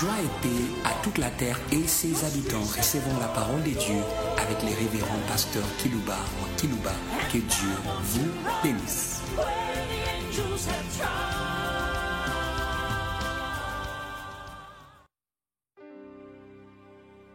Joie 0.00 0.10
et 0.20 0.42
paix 0.42 0.64
à 0.84 0.92
toute 1.04 1.18
la 1.18 1.30
terre 1.30 1.56
et 1.70 1.86
ses 1.86 2.24
habitants. 2.24 2.64
Recevons 2.64 3.16
la 3.20 3.28
parole 3.28 3.62
de 3.62 3.70
Dieu 3.70 4.02
avec 4.36 4.60
les 4.62 4.74
révérends 4.74 5.20
pasteurs 5.28 5.62
Kilouba 5.78 6.16
ou 6.42 6.56
Kilouba. 6.56 6.90
Que 7.32 7.38
Dieu 7.38 7.70
vous 8.02 8.28
bénisse. 8.60 9.22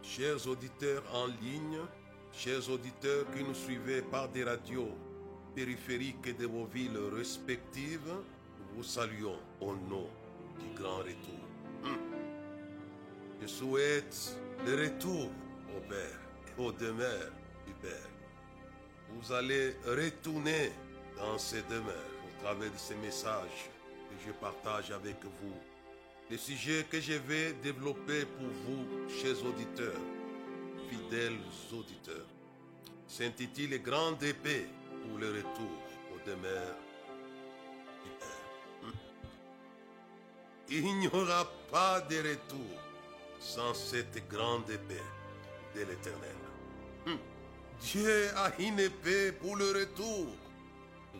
Chers 0.02 0.46
auditeurs 0.46 1.02
en 1.14 1.28
ligne, 1.42 1.78
chers 2.30 2.68
auditeurs 2.68 3.24
qui 3.34 3.42
nous 3.42 3.54
suivez 3.54 4.02
par 4.02 4.28
des 4.28 4.44
radios 4.44 4.90
périphériques 5.54 6.36
de 6.38 6.46
vos 6.46 6.66
villes 6.66 7.00
respectives, 7.16 8.12
vous 8.76 8.82
saluons 8.82 9.40
au 9.62 9.72
nom 9.88 10.06
du 10.58 10.78
grand 10.78 10.98
retour. 10.98 11.40
Hum. 11.84 12.19
Je 13.40 13.46
souhaite 13.46 14.36
le 14.66 14.74
retour 14.74 15.30
au 15.74 15.80
Père 15.88 16.20
et 16.46 16.60
au 16.60 16.72
demeure 16.72 17.32
du 17.66 17.72
Père. 17.74 18.08
Vous 19.08 19.32
allez 19.32 19.74
retourner 19.86 20.72
dans 21.16 21.38
ces 21.38 21.62
demeures 21.62 22.10
au 22.26 22.42
travers 22.42 22.70
de 22.70 22.76
ces 22.76 22.96
messages 22.96 23.70
que 24.10 24.26
je 24.26 24.32
partage 24.32 24.90
avec 24.90 25.16
vous. 25.24 25.54
Le 26.30 26.36
sujet 26.36 26.84
que 26.90 27.00
je 27.00 27.14
vais 27.14 27.54
développer 27.54 28.26
pour 28.26 28.46
vous, 28.46 29.08
chers 29.08 29.42
auditeurs, 29.44 30.00
fidèles 30.90 31.38
auditeurs, 31.72 32.26
s'intitule 33.08 33.82
Grande 33.82 34.22
épée 34.22 34.66
pour 35.02 35.18
le 35.18 35.28
retour 35.28 35.82
au 36.14 36.28
demeure 36.28 36.76
du 38.04 38.10
Père. 38.18 38.92
Il 40.68 40.98
n'y 40.98 41.08
aura 41.08 41.50
pas 41.70 42.02
de 42.02 42.16
retour 42.18 42.89
sans 43.40 43.72
cette 43.72 44.28
grande 44.28 44.70
épée 44.70 45.02
de 45.74 45.80
l'Éternel. 45.80 46.36
Hum. 47.06 47.18
Dieu 47.80 48.28
a 48.36 48.52
une 48.60 48.78
épée 48.78 49.32
pour 49.32 49.56
le 49.56 49.72
retour 49.72 50.26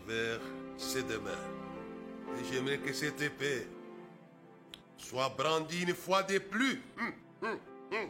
vers 0.06 0.38
ses 0.76 1.02
demeures. 1.02 1.38
Et 2.38 2.44
j'aimerais 2.44 2.78
que 2.78 2.92
cette 2.92 3.20
épée 3.22 3.66
soit 4.98 5.30
brandie 5.30 5.82
une 5.82 5.94
fois 5.94 6.22
de 6.22 6.38
plus. 6.38 6.82
Hum, 7.00 7.58
hum. 7.90 8.08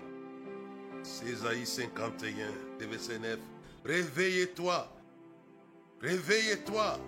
Césaïe 1.03 1.65
51, 1.65 2.51
verset 2.89 3.19
9. 3.19 3.39
Réveille-toi. 3.85 4.93
Réveille-toi. 6.03 6.99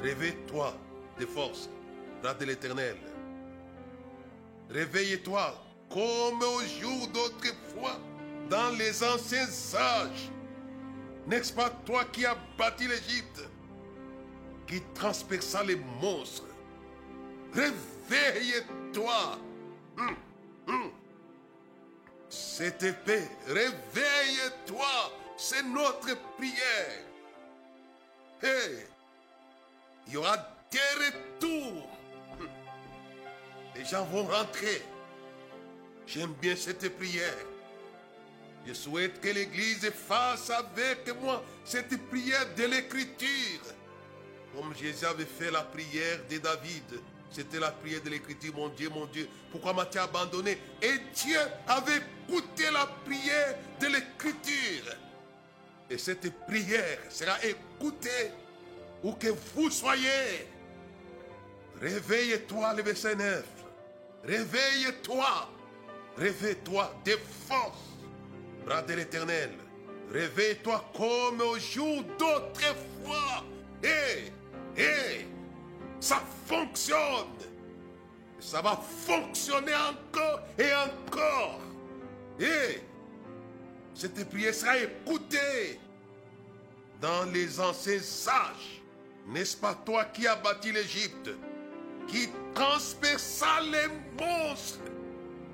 Réveille-toi 0.00 0.76
de 1.18 1.26
force, 1.26 1.70
bras 2.22 2.34
de 2.34 2.44
l'Éternel. 2.44 2.96
Réveille-toi 4.70 5.67
comme 5.90 6.42
au 6.42 6.60
jour 6.80 7.08
d'autrefois, 7.08 7.98
dans 8.48 8.70
les 8.76 9.02
anciens 9.02 9.46
sages. 9.46 10.30
N'est-ce 11.26 11.52
pas 11.52 11.70
toi 11.84 12.04
qui 12.06 12.24
as 12.24 12.36
bâti 12.56 12.86
l'Égypte, 12.86 13.42
qui 14.66 14.82
transperça 14.94 15.62
les 15.62 15.76
monstres? 16.00 16.44
Réveille-toi. 17.52 19.38
Hum, 19.98 20.16
hum. 20.68 20.90
Cette 22.28 22.82
épée, 22.82 23.28
réveille-toi. 23.46 25.12
C'est 25.36 25.62
notre 25.62 26.16
prière. 26.36 27.04
Hey, 28.42 28.86
il 30.06 30.12
y 30.14 30.16
aura 30.16 30.36
des 30.70 30.78
retours. 31.04 31.88
Hum. 32.40 32.48
Les 33.74 33.84
gens 33.84 34.04
vont 34.06 34.24
rentrer. 34.24 34.82
J'aime 36.08 36.32
bien 36.40 36.56
cette 36.56 36.96
prière. 36.96 37.36
Je 38.66 38.72
souhaite 38.72 39.20
que 39.20 39.28
l'Église 39.28 39.90
fasse 39.90 40.48
avec 40.50 41.14
moi 41.20 41.44
cette 41.64 41.96
prière 42.08 42.46
de 42.56 42.64
l'Écriture. 42.64 43.60
Comme 44.54 44.74
Jésus 44.74 45.04
avait 45.04 45.26
fait 45.26 45.50
la 45.50 45.62
prière 45.62 46.20
de 46.30 46.38
David. 46.38 47.00
C'était 47.30 47.60
la 47.60 47.70
prière 47.70 48.00
de 48.02 48.08
l'Écriture, 48.08 48.54
mon 48.54 48.70
Dieu, 48.70 48.88
mon 48.88 49.04
Dieu. 49.04 49.28
Pourquoi 49.50 49.74
m'as-tu 49.74 49.98
abandonné? 49.98 50.58
Et 50.80 50.98
Dieu 51.14 51.38
avait 51.66 52.00
écouté 52.26 52.70
la 52.72 52.86
prière 53.04 53.56
de 53.78 53.86
l'Écriture. 53.88 54.94
Et 55.90 55.98
cette 55.98 56.30
prière 56.46 57.00
sera 57.10 57.36
écoutée 57.44 58.30
où 59.02 59.12
que 59.12 59.28
vous 59.54 59.70
soyez. 59.70 60.48
Réveille-toi, 61.80 62.74
le 62.74 62.82
verset 62.82 63.14
9. 63.14 63.44
Réveille-toi. 64.24 65.57
Réveille-toi 66.18 66.92
de 67.04 67.16
force, 67.48 67.78
bras 68.66 68.82
de 68.82 68.94
l'Éternel. 68.94 69.50
Réveille-toi 70.12 70.84
comme 70.96 71.40
au 71.40 71.58
jour 71.58 72.02
d'autrefois. 72.18 73.44
Hé, 73.82 74.32
hé, 74.76 75.26
ça 76.00 76.20
fonctionne. 76.46 77.38
Ça 78.40 78.60
va 78.62 78.80
fonctionner 79.06 79.74
encore 79.74 80.40
et 80.58 80.72
encore. 80.72 81.60
Et 82.40 82.80
cette 83.94 84.28
prière 84.28 84.54
sera 84.54 84.76
écoutée 84.78 85.78
dans 87.00 87.30
les 87.32 87.60
anciens 87.60 88.00
sages. 88.00 88.82
N'est-ce 89.26 89.56
pas 89.56 89.74
toi 89.74 90.04
qui 90.06 90.26
as 90.26 90.36
bâti 90.36 90.72
l'Égypte, 90.72 91.30
qui 92.08 92.28
transperça 92.54 93.60
les 93.60 93.88
monstres? 94.24 94.80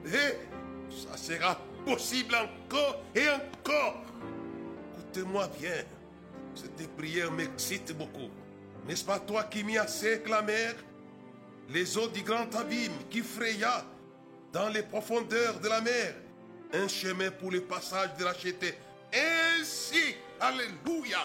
Et 0.07 0.54
ça 0.91 1.17
sera 1.17 1.59
possible 1.85 2.35
encore 2.35 3.03
et 3.15 3.29
encore. 3.29 4.03
Écoutez-moi 4.99 5.49
bien. 5.61 5.85
Cette 6.55 6.89
prière 6.97 7.33
m'excite 7.33 7.97
beaucoup. 7.97 8.31
N'est-ce 8.87 9.05
pas 9.05 9.19
toi 9.19 9.45
qui 9.45 9.77
à 9.77 9.87
sec 9.87 10.29
la 10.29 10.43
mer 10.43 10.75
Les 11.71 11.97
eaux 11.99 12.09
du 12.09 12.23
grand 12.23 12.55
abîme 12.55 12.93
qui 13.11 13.21
fraya 13.21 13.85
dans 14.53 14.69
les 14.69 14.83
profondeurs 14.83 15.59
de 15.61 15.69
la 15.69 15.81
mer 15.81 16.15
un 16.73 16.89
chemin 16.89 17.31
pour 17.31 17.51
le 17.51 17.63
passage 17.63 18.17
de 18.19 18.25
la 18.25 18.35
chété. 18.35 18.75
Ainsi, 19.13 20.17
Alléluia, 20.41 21.23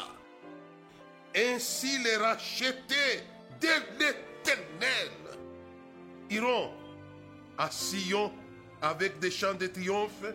ainsi 1.35 1.97
les 2.03 2.15
rachetés 2.15 3.23
de 3.59 3.67
l'éternel 3.99 5.09
iront 6.29 6.71
à 7.57 7.69
Sion 7.71 8.31
avec 8.81 9.19
des 9.19 9.31
chants 9.31 9.53
de 9.53 9.67
triomphe 9.67 10.25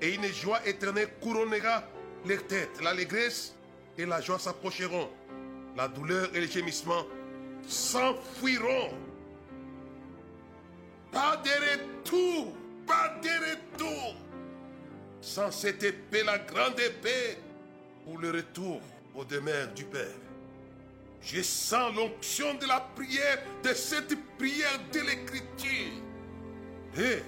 et 0.00 0.14
une 0.14 0.26
joie 0.26 0.60
éternelle 0.66 1.08
couronnera 1.20 1.84
leur 2.26 2.46
tête. 2.46 2.80
L'allégresse 2.82 3.54
et 3.96 4.06
la 4.06 4.20
joie 4.20 4.38
s'approcheront. 4.38 5.08
La 5.76 5.88
douleur 5.88 6.28
et 6.34 6.40
le 6.40 6.46
gémissement 6.46 7.06
s'enfuiront. 7.66 8.90
Pas 11.10 11.36
de 11.36 11.50
retour, 11.50 12.54
pas 12.86 13.16
de 13.22 13.28
retour. 13.28 14.16
Sans 15.20 15.50
cette 15.50 15.82
épée, 15.82 16.24
la 16.24 16.38
grande 16.38 16.80
épée, 16.80 17.38
pour 18.04 18.18
le 18.18 18.30
retour 18.32 18.80
au 19.14 19.24
demeure 19.24 19.68
du 19.68 19.84
Père. 19.84 20.16
Je 21.22 21.40
sens 21.42 21.94
l'onction 21.94 22.54
de 22.54 22.66
la 22.66 22.80
prière, 22.80 23.38
de 23.62 23.72
cette 23.72 24.16
prière 24.36 24.80
de 24.92 25.00
l'écriture. 25.00 25.92
Et 26.98 27.22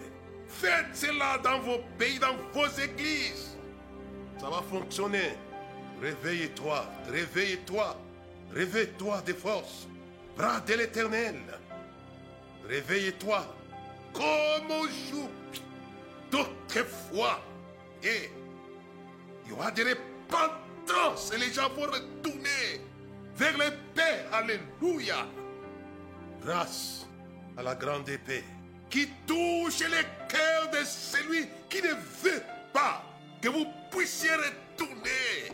faites 0.48 0.94
cela 0.94 1.38
dans 1.38 1.60
vos 1.60 1.78
pays, 1.98 2.18
dans 2.18 2.36
vos 2.52 2.66
églises. 2.66 3.56
Ça 4.40 4.48
va 4.48 4.62
fonctionner. 4.62 5.36
Réveille-toi, 6.00 6.84
réveille-toi, 7.08 7.96
réveille-toi 8.52 9.22
de 9.22 9.32
force. 9.32 9.86
Bras 10.36 10.60
de 10.60 10.74
l'éternel. 10.74 11.36
Réveille-toi 12.68 13.44
comme 14.12 14.70
au 14.70 14.86
jour 14.88 15.28
d'autrefois. 16.30 17.40
Et 18.02 18.30
il 19.44 19.50
y 19.50 19.52
aura 19.52 19.70
des 19.70 19.84
repentances 19.84 21.32
et 21.32 21.38
les 21.38 21.52
gens 21.52 21.68
vont 21.70 21.82
retourner 21.82 22.80
vers 23.36 23.56
l'épée. 23.56 24.26
Alléluia. 24.32 25.26
Grâce 26.42 27.06
à 27.56 27.62
la 27.62 27.74
grande 27.74 28.08
épée 28.08 28.44
qui 28.94 29.08
touche 29.26 29.80
les 29.80 30.06
cœurs 30.28 30.70
de 30.70 30.84
celui 30.84 31.48
qui 31.68 31.82
ne 31.82 31.94
veut 32.22 32.42
pas 32.72 33.02
que 33.42 33.48
vous 33.48 33.66
puissiez 33.90 34.30
retourner. 34.30 35.50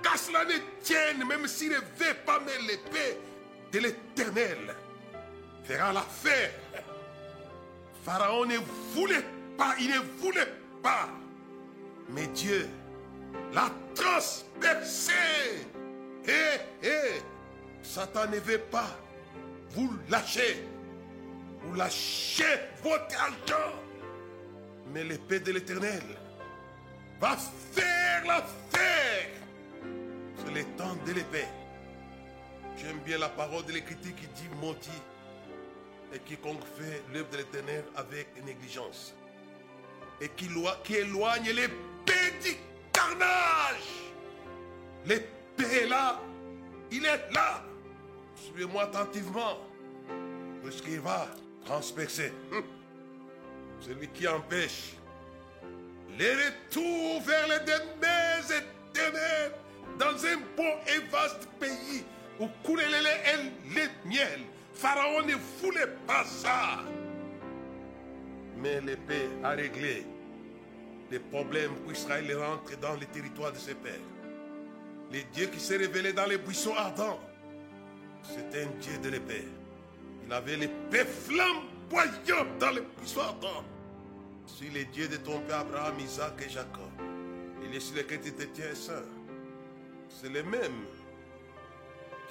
Qu'à 0.00 0.16
cela 0.16 0.44
ne 0.44 0.54
tienne, 0.80 1.26
même 1.26 1.48
s'il 1.48 1.70
ne 1.70 1.78
veut 1.78 2.14
pas, 2.24 2.38
mais 2.46 2.56
l'épée 2.64 3.18
de 3.72 3.80
l'éternel 3.80 4.76
fera 5.64 5.92
l'affaire. 5.92 6.52
Pharaon 8.04 8.44
ne 8.44 8.58
voulait 8.94 9.24
pas, 9.56 9.74
il 9.80 9.90
ne 9.90 9.98
voulait 10.20 10.54
pas. 10.80 11.08
Mais 12.10 12.28
Dieu 12.28 12.68
l'a 13.52 13.68
transpercé. 13.96 15.12
Et, 16.24 16.86
et, 16.86 17.20
Satan 17.82 18.28
ne 18.28 18.38
veut 18.38 18.60
pas 18.70 18.96
vous 19.70 19.92
lâcher. 20.08 20.64
Vous 21.62 21.74
lâchez 21.74 22.44
votre 22.82 23.20
argent. 23.20 23.74
Mais 24.92 25.04
l'épée 25.04 25.40
de 25.40 25.52
l'éternel 25.52 26.02
va 27.20 27.36
faire 27.36 28.24
l'affaire. 28.26 29.30
C'est 30.36 30.54
le 30.54 30.64
temps 30.76 30.96
de 31.06 31.12
l'épée. 31.12 31.46
J'aime 32.76 32.98
bien 33.00 33.18
la 33.18 33.28
parole 33.28 33.64
de 33.66 33.72
l'Écriture 33.72 34.14
qui 34.14 34.26
dit 34.28 34.48
maudit 34.60 35.02
et 36.14 36.18
quiconque 36.20 36.64
fait 36.76 37.02
l'œuvre 37.12 37.28
de 37.30 37.38
l'éternel 37.38 37.84
avec 37.96 38.28
négligence 38.44 39.14
et 40.20 40.28
qui, 40.30 40.48
qui 40.84 40.94
éloigne 40.94 41.50
l'épée 41.50 42.32
du 42.42 42.56
carnage. 42.92 44.12
L'épée 45.04 45.82
est 45.82 45.88
là. 45.88 46.20
Il 46.90 47.04
est 47.04 47.32
là. 47.32 47.62
Suivez-moi 48.36 48.84
attentivement. 48.84 49.58
Puisqu'il 50.62 51.00
va? 51.00 51.26
Transpercer. 51.68 52.32
Hum. 52.52 52.64
Celui 53.80 54.08
qui 54.08 54.26
empêche 54.26 54.94
les 56.18 56.32
retours 56.32 57.22
vers 57.22 57.46
les 57.46 57.60
demeures 57.60 58.44
éternelles 58.44 59.52
dans 59.98 60.26
un 60.26 60.36
beau 60.56 60.74
et 60.86 61.10
vaste 61.10 61.48
pays 61.60 62.04
où 62.40 62.46
coulait 62.64 62.88
le 62.88 63.04
lait 63.74 63.90
miel. 64.04 64.40
Pharaon 64.74 65.22
ne 65.22 65.34
voulait 65.60 65.94
pas 66.06 66.24
ça. 66.24 66.84
Mais 68.56 68.80
l'épée 68.80 69.28
a 69.44 69.50
réglé 69.50 70.04
les 71.10 71.18
problèmes 71.18 71.74
pour 71.76 71.92
Israël 71.92 72.36
rentre 72.36 72.78
dans 72.80 72.94
le 72.94 73.06
territoire 73.06 73.52
de 73.52 73.58
ses 73.58 73.74
pères. 73.74 73.92
Le 75.12 75.20
Dieu 75.32 75.46
qui 75.46 75.60
s'est 75.60 75.76
révélé 75.76 76.12
dans 76.12 76.26
les 76.26 76.38
buissons 76.38 76.74
ardents, 76.74 77.20
c'est 78.22 78.62
un 78.62 78.66
Dieu 78.80 78.98
de 79.02 79.08
l'épée. 79.08 79.44
Il 80.28 80.34
avait 80.34 80.56
l'épée 80.56 81.06
flamboyante 81.06 82.58
dans 82.60 82.70
les 82.70 82.82
buissons 82.98 83.20
ardents. 83.20 83.64
Sur 84.44 84.70
les 84.74 84.84
dieux 84.84 85.08
de 85.08 85.16
ton 85.16 85.40
père 85.40 85.60
Abraham, 85.60 85.98
Isaac 86.00 86.34
et 86.46 86.50
Jacob. 86.50 86.90
Il 87.64 87.74
est 87.74 87.80
sur 87.80 87.96
lequel 87.96 88.20
tu 88.20 88.34
te 88.34 88.42
tiens, 88.42 88.74
sœur. 88.74 89.04
C'est 90.10 90.28
le 90.28 90.42
même 90.42 90.84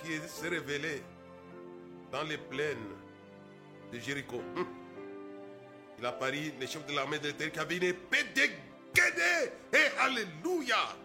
qui 0.03 0.11
s'est 0.27 0.49
révélé 0.49 1.01
dans 2.11 2.21
les 2.21 2.37
plaines 2.37 2.77
de 3.91 3.97
Jéricho. 3.97 4.43
Hum. 4.55 4.67
Il 5.97 6.05
a 6.05 6.11
pari 6.11 6.53
les 6.59 6.67
chefs 6.67 6.85
de 6.85 6.93
l'armée 6.93 7.17
de 7.17 7.29
l'Éternel 7.29 7.51
qui 7.51 7.59
avaient 7.59 7.77
une 7.77 7.83
épée 7.83 8.25
dégainée. 8.35 9.51
Et 9.73 9.99
Alléluia. 9.99 10.95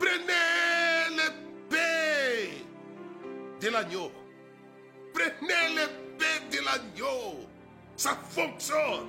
Prenez 0.00 1.16
l'épée 1.16 2.64
de 3.60 3.68
l'agneau. 3.68 4.10
Prenez 5.18 5.74
l'épée 5.74 6.56
de 6.56 6.64
l'agneau. 6.64 7.48
Ça 7.96 8.16
fonctionne. 8.30 9.06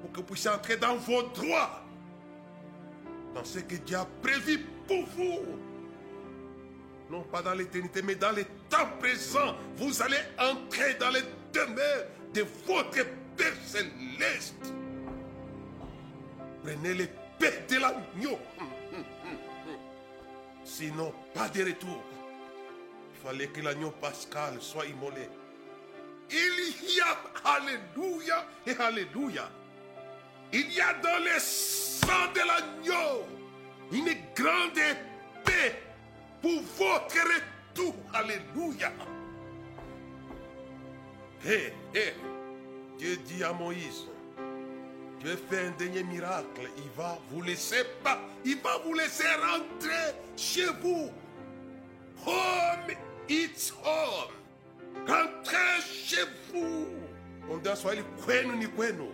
Pour 0.00 0.12
que 0.12 0.16
vous 0.18 0.22
puissiez 0.22 0.50
entrer 0.50 0.76
dans 0.76 0.96
vos 0.96 1.22
droits. 1.22 1.82
Dans 3.34 3.44
ce 3.44 3.58
que 3.58 3.76
Dieu 3.76 3.96
a 3.96 4.06
prévu 4.22 4.64
pour 4.86 5.04
vous. 5.16 5.40
Non 7.10 7.22
pas 7.22 7.42
dans 7.42 7.54
l'éternité, 7.54 8.02
mais 8.02 8.14
dans 8.14 8.30
les 8.30 8.44
temps 8.68 8.88
présents. 9.00 9.56
Vous 9.76 10.00
allez 10.02 10.20
entrer 10.38 10.94
dans 10.94 11.10
les 11.10 11.22
demeures 11.52 12.06
de 12.32 12.44
votre 12.66 13.06
Père 13.36 13.52
céleste. 13.64 14.54
Prenez 16.62 16.94
l'épée 16.94 17.64
de 17.68 17.80
l'agneau. 17.80 18.38
Sinon, 20.64 21.12
pas 21.34 21.48
de 21.48 21.64
retour. 21.64 22.02
Fallait 23.26 23.48
que 23.48 23.60
l'agneau 23.60 23.90
pascal 23.90 24.58
soit 24.60 24.86
immolé. 24.86 25.28
Il 26.30 26.94
y 26.94 27.00
a, 27.00 27.56
alléluia 27.56 28.46
et 28.64 28.76
alléluia, 28.80 29.50
il 30.52 30.72
y 30.72 30.80
a 30.80 30.94
dans 30.94 31.24
le 31.24 31.40
sang 31.40 32.30
de 32.32 32.38
l'agneau 32.38 33.24
une 33.90 34.16
grande 34.32 34.78
épée 34.78 35.74
pour 36.40 36.62
votre 36.78 37.16
retour. 37.16 37.96
Alléluia. 38.14 38.92
Hé, 41.44 41.72
hé, 41.96 42.14
Dieu 42.96 43.16
dit 43.26 43.42
à 43.42 43.52
Moïse, 43.52 44.06
Dieu 45.18 45.36
fait 45.50 45.66
un 45.66 45.70
dernier 45.72 46.04
miracle. 46.04 46.70
Il 46.76 46.90
va 46.96 47.18
vous 47.32 47.42
laisser 47.42 47.82
pas. 48.04 48.20
Il 48.44 48.58
va 48.58 48.78
vous 48.84 48.94
laisser 48.94 49.26
rentrer 49.34 50.14
chez 50.36 50.66
vous. 50.80 51.10
It's 53.28 53.70
home. 53.70 54.32
Rentrez 55.06 55.80
chez 55.82 56.24
vous. 56.52 56.86
Swahili, 57.76 58.02
ni 58.58 58.66
kwenu. 58.66 59.08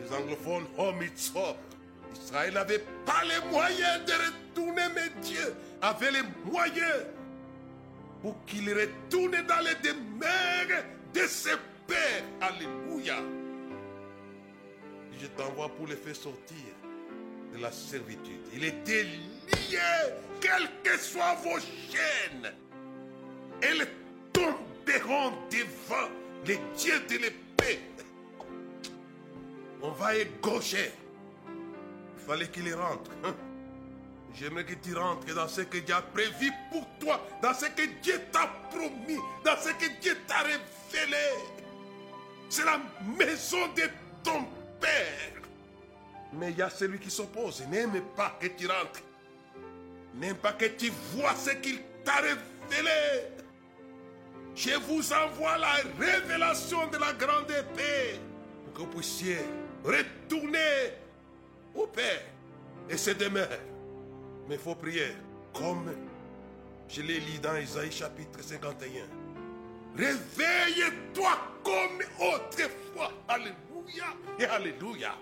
Les 0.00 0.12
anglophones, 0.12 0.66
home, 0.76 1.02
it's 1.02 1.30
home. 1.34 1.56
Israël 2.14 2.54
n'avait 2.54 2.84
pas 3.04 3.22
les 3.24 3.50
moyens 3.50 4.04
de 4.06 4.12
retourner, 4.12 4.82
mais 4.94 5.08
Dieu 5.22 5.54
avait 5.82 6.10
les 6.10 6.22
moyens 6.50 7.04
pour 8.22 8.44
qu'il 8.46 8.68
retourne 8.72 9.42
dans 9.46 9.60
les 9.60 9.74
demeures 9.88 10.84
de 11.14 11.20
ses 11.26 11.56
pères. 11.86 12.24
Alléluia. 12.40 13.16
Je 15.20 15.26
t'envoie 15.28 15.68
pour 15.68 15.86
les 15.86 15.96
faire 15.96 16.16
sortir 16.16 16.56
de 17.54 17.62
la 17.62 17.70
servitude. 17.70 18.40
Il 18.54 18.64
était 18.64 19.04
lié, 19.04 19.78
quelles 20.40 20.68
que 20.82 20.98
soient 20.98 21.34
vos 21.42 21.58
chaînes. 21.58 22.52
Elles 23.62 23.88
tomberont 24.32 25.32
devant 25.50 26.08
les 26.46 26.58
dieux 26.76 27.00
de 27.08 27.16
l'épée. 27.22 27.80
On 29.82 29.90
va 29.90 30.16
égaucher. 30.16 30.90
Il 31.48 32.24
fallait 32.26 32.48
qu'il 32.48 32.74
rentre. 32.74 33.10
J'aimerais 34.34 34.64
que 34.64 34.74
tu 34.74 34.94
rentres 34.94 35.34
dans 35.34 35.48
ce 35.48 35.62
que 35.62 35.78
Dieu 35.78 35.94
a 35.94 36.02
prévu 36.02 36.52
pour 36.70 36.86
toi, 37.00 37.26
dans 37.42 37.54
ce 37.54 37.66
que 37.66 37.86
Dieu 38.02 38.20
t'a 38.30 38.46
promis, 38.70 39.18
dans 39.44 39.56
ce 39.56 39.70
que 39.70 40.00
Dieu 40.00 40.16
t'a 40.26 40.40
révélé. 40.40 41.16
C'est 42.50 42.64
la 42.64 42.80
maison 43.18 43.68
de 43.74 43.82
ton 44.22 44.44
Père. 44.78 45.32
Mais 46.34 46.50
il 46.50 46.58
y 46.58 46.62
a 46.62 46.68
celui 46.68 46.98
qui 46.98 47.10
s'oppose. 47.10 47.62
N'aime 47.70 48.02
pas 48.14 48.36
que 48.38 48.48
tu 48.48 48.66
rentres. 48.66 49.00
N'aime 50.14 50.36
pas 50.36 50.52
que 50.52 50.66
tu 50.66 50.90
vois 51.14 51.34
ce 51.34 51.50
qu'il 51.50 51.80
t'a 52.04 52.16
révélé. 52.16 53.35
Je 54.56 54.70
vous 54.88 55.12
envoie 55.12 55.58
la 55.58 55.74
révélation 55.98 56.86
de 56.86 56.96
la 56.96 57.12
grande 57.12 57.50
épée 57.50 58.18
pour 58.64 58.72
que 58.72 58.78
vous 58.80 58.86
puissiez 58.86 59.36
retourner 59.84 60.94
au 61.74 61.86
Père 61.86 62.22
et 62.88 62.96
se 62.96 63.10
demeure. 63.10 63.50
Mais 64.48 64.54
il 64.54 64.60
faut 64.60 64.74
prier 64.74 65.08
comme 65.52 65.94
je 66.88 67.02
l'ai 67.02 67.20
lu 67.20 67.38
dans 67.42 67.54
Isaïe 67.56 67.92
chapitre 67.92 68.42
51. 68.42 69.04
Réveille-toi 69.94 71.32
comme 71.62 72.02
autrefois. 72.18 73.12
Alléluia 73.28 74.06
et 74.38 74.44
Alléluia. 74.46 75.16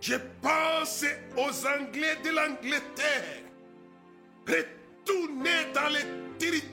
Je 0.00 0.14
pense 0.40 1.04
aux 1.36 1.66
Anglais 1.66 2.16
de 2.24 2.30
l'Angleterre. 2.30 3.42
Retournez 4.46 5.70
dans 5.74 5.88
les 5.88 6.04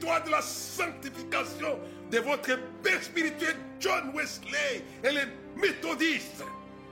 de 0.05 0.29
la 0.29 0.41
sanctification 0.41 1.79
de 2.12 2.19
votre 2.19 2.59
père 2.83 3.01
spirituel 3.01 3.55
John 3.79 4.12
Wesley 4.13 4.83
et 5.03 5.12
les 5.12 5.25
méthodistes. 5.59 6.43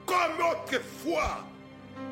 Comme 0.05 0.45
autrefois, 0.51 1.45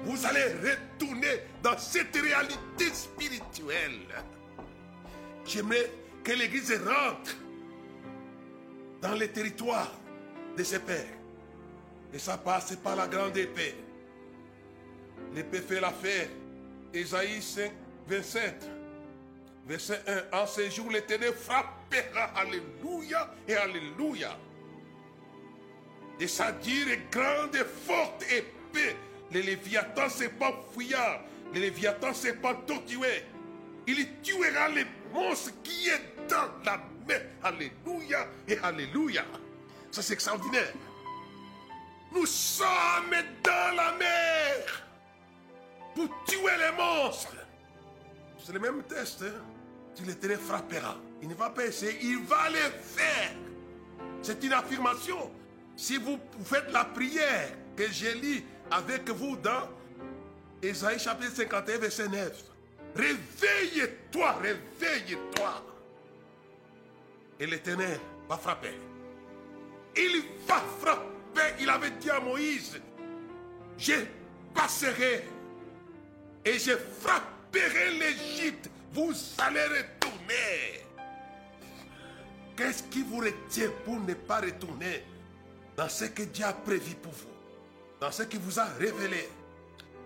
vous 0.03 0.25
allez 0.25 0.43
retourner 0.43 1.41
dans 1.63 1.77
cette 1.77 2.15
réalité 2.15 2.85
spirituelle. 2.93 4.07
J'aimerais 5.45 5.91
que 6.23 6.31
l'Église 6.33 6.79
rentre 6.85 7.35
dans 9.01 9.13
les 9.13 9.29
territoires 9.29 9.91
de 10.55 10.63
ses 10.63 10.79
pères. 10.79 11.17
Et 12.13 12.19
ça 12.19 12.37
passe 12.37 12.75
par 12.75 12.95
la 12.95 13.07
grande 13.07 13.35
épée. 13.37 13.75
L'épée 15.33 15.61
fait 15.61 15.81
l'affaire. 15.81 16.27
Ésaïe 16.93 17.41
5, 17.41 17.71
27. 18.07 18.80
Verset 19.67 20.01
1. 20.07 20.37
En 20.37 20.47
ces 20.47 20.71
jours, 20.71 20.89
l'Éternel 20.89 21.33
frappera. 21.33 22.31
Alléluia 22.35 23.33
et 23.47 23.55
Alléluia. 23.55 24.37
Et 26.19 26.27
sa 26.27 26.51
dire 26.51 26.87
grande 27.11 27.55
et 27.55 27.65
forte 27.85 28.23
épée. 28.31 28.95
Le 29.31 29.41
Léviathan, 29.41 30.09
c'est 30.09 30.29
pas 30.37 30.53
fouillard. 30.73 31.21
Le 31.53 31.59
Léviathan, 31.59 32.13
c'est 32.13 32.41
pas 32.41 32.53
tortué. 32.53 33.23
Il 33.87 34.21
tuera 34.21 34.69
les 34.69 34.85
monstres 35.13 35.51
qui 35.63 35.87
est 35.87 36.27
dans 36.29 36.49
la 36.65 36.79
mer. 37.07 37.21
Alléluia 37.43 38.27
et 38.47 38.57
Alléluia. 38.59 39.25
Ça, 39.91 40.01
c'est 40.01 40.13
extraordinaire. 40.13 40.73
Nous 42.13 42.25
sommes 42.25 43.15
dans 43.43 43.75
la 43.75 43.93
mer 43.93 44.83
pour 45.95 46.09
tuer 46.25 46.57
les 46.57 46.77
monstres. 46.77 47.35
C'est 48.43 48.53
le 48.53 48.59
même 48.59 48.83
test. 48.83 49.23
Hein? 49.23 49.50
Tu 49.95 50.03
les 50.03 50.35
frappera. 50.35 50.97
Il 51.21 51.29
ne 51.29 51.35
va 51.35 51.49
pas 51.49 51.65
essayer, 51.65 51.97
il 52.01 52.19
va 52.23 52.49
les 52.49 52.71
faire. 52.81 53.31
C'est 54.21 54.43
une 54.43 54.53
affirmation. 54.53 55.31
si 55.75 55.97
vous 55.97 56.19
faites 56.43 56.71
la 56.71 56.85
prière 56.85 57.49
que 57.75 57.91
j'ai 57.91 58.13
lis 58.13 58.43
avec 58.69 59.09
vous 59.09 59.35
dans 59.37 59.69
Ésaïe 60.61 60.99
chapitre 60.99 61.35
51, 61.35 61.77
verset 61.79 62.07
9, 62.07 62.43
réveille-toi, 62.95 64.33
réveille-toi. 64.33 65.65
Et 67.39 67.47
l'Éternel 67.47 67.99
va 68.29 68.37
frapper. 68.37 68.77
Il 69.97 70.23
va 70.47 70.61
frapper. 70.79 71.55
Il 71.59 71.69
avait 71.69 71.91
dit 71.91 72.09
à 72.09 72.19
Moïse, 72.19 72.79
je 73.77 73.93
passerai 74.53 75.25
et 76.45 76.59
je 76.59 76.71
frapperai 76.99 77.91
l'Égypte. 77.99 78.69
Vous 78.93 79.13
allez 79.37 79.63
retourner. 79.63 80.83
Qu'est-ce 82.55 82.83
qui 82.83 83.03
vous 83.03 83.19
retient 83.19 83.71
pour 83.85 83.99
ne 83.99 84.13
pas 84.13 84.41
retourner 84.41 85.03
dans 85.77 85.87
ce 85.87 86.05
que 86.05 86.23
Dieu 86.23 86.45
a 86.45 86.53
prévu 86.53 86.95
pour 86.95 87.13
vous, 87.13 87.29
dans 87.99 88.11
ce 88.11 88.23
qui 88.23 88.37
vous 88.37 88.59
a 88.59 88.65
révélé? 88.65 89.29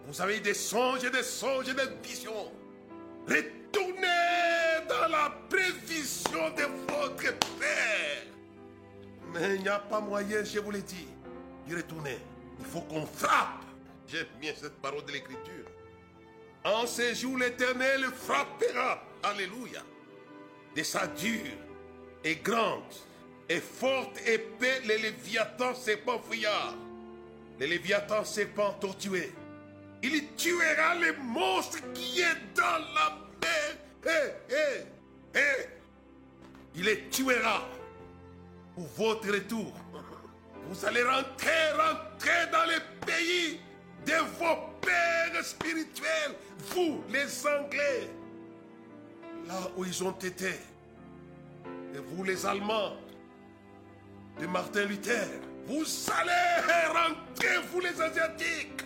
Vous 0.07 0.21
avez 0.21 0.39
des 0.39 0.53
songes 0.53 1.03
et 1.03 1.09
des 1.09 1.23
songes 1.23 1.67
et 1.69 1.73
des 1.73 1.89
visions. 2.07 2.51
Retournez 3.27 4.85
dans 4.87 5.07
la 5.09 5.33
prévision 5.49 6.51
de 6.51 6.63
votre 6.87 7.37
Père. 7.59 8.23
Mais 9.33 9.55
il 9.55 9.63
n'y 9.63 9.67
a 9.67 9.79
pas 9.79 9.99
moyen, 9.99 10.43
je 10.43 10.59
vous 10.59 10.71
l'ai 10.71 10.83
dit, 10.83 11.07
d'y 11.67 11.75
retourner. 11.75 12.19
Il 12.59 12.65
faut 12.65 12.81
qu'on 12.81 13.05
frappe. 13.07 13.63
J'aime 14.07 14.27
bien 14.39 14.53
cette 14.55 14.79
parole 14.79 15.03
de 15.05 15.11
l'Écriture. 15.11 15.65
En 16.65 16.87
ces 16.87 17.13
jours, 17.13 17.37
l'Éternel 17.37 18.05
frappera, 18.05 19.03
alléluia, 19.21 19.83
de 20.75 20.81
sa 20.81 21.05
dure 21.05 21.53
et 22.23 22.37
grande 22.37 22.81
et 23.47 23.59
forte 23.59 24.19
épée, 24.25 24.79
les 24.85 24.97
léviathans 24.97 25.75
serpents 25.75 26.19
fuyards, 26.27 26.73
les 27.59 27.67
léviathans 27.67 28.23
serpents 28.23 28.73
tortués. 28.81 29.31
Il 30.01 30.33
tuera 30.35 30.95
les 30.95 31.13
monstres 31.21 31.79
qui 31.93 32.21
est 32.21 32.55
dans 32.55 32.79
la 32.95 33.15
mer. 33.41 33.77
Hé, 34.07 34.53
hé, 34.53 35.39
hé. 35.39 35.69
Il 36.73 36.85
les 36.85 37.07
tuera 37.09 37.61
pour 38.73 38.87
votre 38.97 39.31
retour. 39.31 39.71
Vous 40.67 40.85
allez 40.85 41.03
rentrer, 41.03 41.71
rentrer 41.73 42.47
dans 42.51 42.65
les 42.65 42.81
pays 43.05 43.59
de 44.07 44.13
vos 44.39 44.74
pères 44.85 45.43
spirituels, 45.43 46.35
vous 46.69 47.03
les 47.09 47.47
Anglais, 47.47 48.09
là 49.47 49.59
où 49.75 49.85
ils 49.85 50.03
ont 50.03 50.11
été. 50.11 50.53
Et 51.93 51.97
vous 51.97 52.23
les 52.23 52.45
Allemands, 52.45 52.93
de 54.39 54.47
Martin 54.47 54.85
Luther, 54.85 55.27
vous 55.65 55.85
allez 56.11 56.87
rentrer, 56.87 57.57
vous 57.71 57.79
les 57.79 58.01
Asiatiques, 58.01 58.83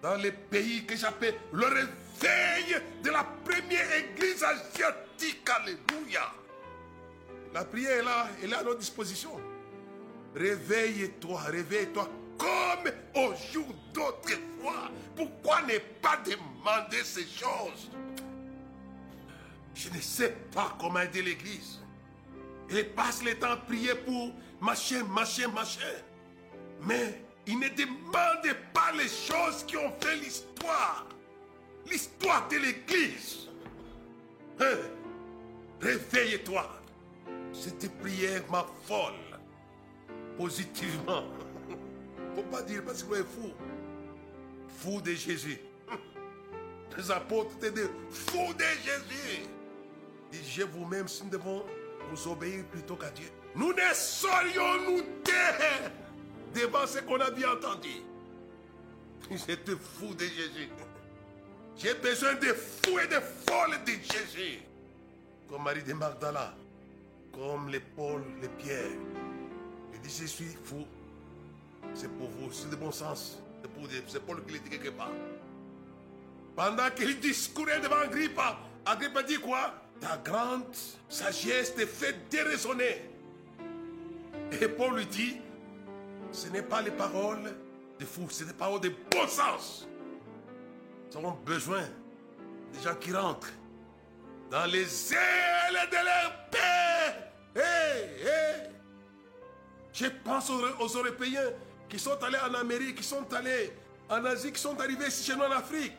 dans 0.00 0.16
les 0.16 0.32
pays 0.32 0.84
que 0.84 0.96
j'appelle 0.96 1.34
le 1.52 1.66
réveil 1.66 2.80
de 3.02 3.10
la 3.10 3.24
première 3.44 3.92
église 3.94 4.42
asiatique. 4.44 5.48
Alléluia. 5.48 6.32
La 7.52 7.64
prière 7.64 8.00
est 8.00 8.02
là, 8.02 8.26
elle 8.42 8.52
est 8.52 8.56
à 8.56 8.62
notre 8.62 8.78
disposition. 8.78 9.30
Réveille-toi, 10.34 11.40
réveille-toi 11.40 12.08
comme 12.38 12.92
au 13.14 13.34
jour 13.52 13.66
d'autrefois. 13.92 14.90
Pourquoi 15.16 15.62
ne 15.62 15.78
pas 16.00 16.18
demander 16.24 17.02
ces 17.04 17.26
choses? 17.26 17.90
Je 19.74 19.88
ne 19.90 20.00
sais 20.00 20.36
pas 20.52 20.76
comment 20.80 21.00
aider 21.00 21.22
l'Église. 21.22 21.80
Il 22.70 22.88
passe 22.90 23.22
le 23.22 23.34
temps 23.34 23.52
à 23.52 23.56
prier 23.56 23.94
pour 23.94 24.32
machin, 24.60 25.04
machin, 25.04 25.48
machin. 25.48 25.80
Mais 26.82 27.20
il 27.46 27.58
ne 27.58 27.68
demande 27.68 28.56
pas 28.72 28.92
les 28.92 29.08
choses 29.08 29.64
qui 29.66 29.76
ont 29.76 29.92
fait 30.00 30.16
l'histoire. 30.16 31.06
L'histoire 31.90 32.48
de 32.48 32.56
l'Église. 32.56 33.48
Hein? 34.60 34.78
Réveille-toi. 35.80 36.70
Cette 37.52 37.92
prière 38.00 38.42
m'affole 38.50 39.14
positivement. 40.36 41.24
Faut 42.34 42.42
pas 42.42 42.62
dire 42.62 42.82
parce 42.84 43.02
que 43.02 43.14
êtes 43.14 43.26
fou. 43.26 43.52
Fou 44.80 45.00
de 45.00 45.12
Jésus. 45.12 45.58
Les 46.96 47.10
apôtres 47.10 47.52
étaient 47.56 47.70
des 47.70 47.88
fous 48.10 48.52
de 48.54 48.64
Jésus. 48.82 49.42
Disiez 50.32 50.64
vous-même 50.64 51.06
si 51.06 51.22
nous 51.24 51.30
devons 51.30 51.64
vous 52.10 52.28
obéir 52.28 52.64
plutôt 52.66 52.96
qu'à 52.96 53.10
Dieu. 53.10 53.28
Nous 53.54 53.72
ne 53.72 53.94
serions 53.94 54.80
nous 54.90 55.02
taire 55.22 55.90
devant 56.54 56.86
ce 56.86 56.98
qu'on 56.98 57.20
a 57.20 57.30
bien 57.30 57.52
entendu. 57.52 58.02
J'étais 59.30 59.76
fou 59.76 60.12
de 60.14 60.24
Jésus. 60.24 60.68
J'ai 61.76 61.94
besoin 61.94 62.34
de 62.34 62.52
fous 62.52 62.98
et 62.98 63.06
de 63.06 63.20
folles 63.48 63.78
de 63.84 63.92
Jésus. 63.92 64.60
Comme 65.48 65.62
Marie 65.62 65.82
de 65.82 65.92
Magdala, 65.92 66.54
comme 67.32 67.68
les 67.68 67.80
Paul, 67.80 68.22
les 68.40 68.48
Pierre. 68.48 68.90
Il 69.92 70.00
dit, 70.00 70.16
je 70.20 70.26
suis 70.26 70.56
fou. 70.64 70.84
C'est 71.94 72.10
pour 72.18 72.28
vous, 72.28 72.52
c'est 72.52 72.68
de 72.68 72.76
bon 72.76 72.90
sens. 72.90 73.38
C'est 73.62 73.70
pour 73.70 73.88
c'est 74.08 74.20
Paul 74.20 74.44
qui 74.44 74.54
le 74.54 74.58
dit 74.58 74.70
quelque 74.70 74.90
part. 74.90 75.12
Pendant 76.56 76.90
qu'il 76.90 77.18
discourait 77.20 77.80
devant 77.80 77.96
Agrippa, 77.96 78.58
Agrippa 78.84 79.22
dit 79.22 79.38
quoi? 79.38 79.72
Ta 80.00 80.16
grande 80.18 80.64
sagesse 81.08 81.74
te 81.74 81.86
fait 81.86 82.28
déraisonner. 82.28 83.10
Et 84.60 84.68
Paul 84.68 84.96
lui 84.96 85.06
dit, 85.06 85.36
ce 86.32 86.48
n'est 86.48 86.62
pas 86.62 86.82
les 86.82 86.90
paroles 86.90 87.54
de 87.98 88.04
fous, 88.04 88.28
c'est 88.30 88.46
des 88.46 88.52
paroles 88.52 88.80
de 88.80 88.92
bon 89.10 89.26
sens. 89.28 89.88
Nous 91.12 91.18
avons 91.18 91.38
besoin 91.44 91.82
des 92.72 92.82
gens 92.82 92.94
qui 92.96 93.12
rentrent 93.12 93.52
dans 94.50 94.66
les 94.66 95.12
ailes 95.12 95.88
de 95.90 95.96
leur 95.96 96.50
paix. 96.50 97.56
Hé, 97.56 98.26
hé. 98.26 98.68
Je 99.92 100.06
pense 100.24 100.50
aux 100.50 100.98
Européens 100.98 101.52
qui 101.88 101.98
sont 101.98 102.22
allés 102.22 102.38
en 102.38 102.54
Amérique, 102.54 102.96
qui 102.96 103.04
sont 103.04 103.32
allés 103.32 103.72
en 104.08 104.24
Asie, 104.24 104.52
qui 104.52 104.60
sont 104.60 104.78
arrivés 104.80 105.08
ici 105.08 105.24
chez 105.24 105.36
nous 105.36 105.44
en 105.44 105.50
Afrique. 105.50 105.96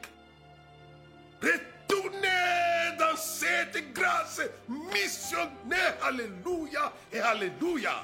Retournez 1.41 2.97
dans 2.97 3.15
cette 3.15 3.93
grâce 3.93 4.41
missionnaire. 4.67 5.97
Alléluia 6.03 6.93
et 7.11 7.19
Alléluia. 7.19 8.03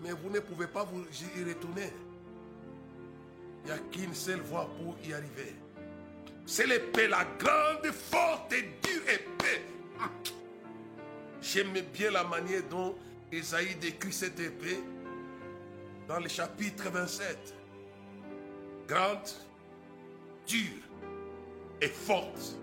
Mais 0.00 0.12
vous 0.12 0.30
ne 0.30 0.40
pouvez 0.40 0.66
pas 0.66 0.84
vous 0.84 1.02
y 1.02 1.44
retourner. 1.44 1.92
Il 3.64 3.66
n'y 3.66 3.72
a 3.72 3.78
qu'une 3.90 4.14
seule 4.14 4.40
voie 4.40 4.70
pour 4.78 4.96
y 5.04 5.12
arriver. 5.12 5.54
C'est 6.46 6.66
l'épée, 6.66 7.08
la 7.08 7.24
grande, 7.38 7.92
forte 7.92 8.52
et 8.52 8.62
dure 8.62 9.02
épée. 9.06 9.62
J'aime 11.42 11.72
bien 11.92 12.10
la 12.10 12.24
manière 12.24 12.62
dont 12.70 12.96
Esaïe 13.30 13.74
décrit 13.76 14.12
cette 14.12 14.40
épée 14.40 14.80
dans 16.08 16.18
le 16.18 16.28
chapitre 16.28 16.88
27. 16.90 17.54
Grande, 18.88 19.28
dure 20.46 20.82
et 21.82 21.88
forte. 21.88 22.56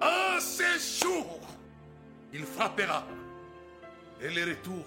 En 0.00 0.38
ces 0.38 1.02
jours, 1.02 1.40
il 2.32 2.44
frappera. 2.44 3.06
Et 4.20 4.28
le 4.28 4.50
retour 4.50 4.84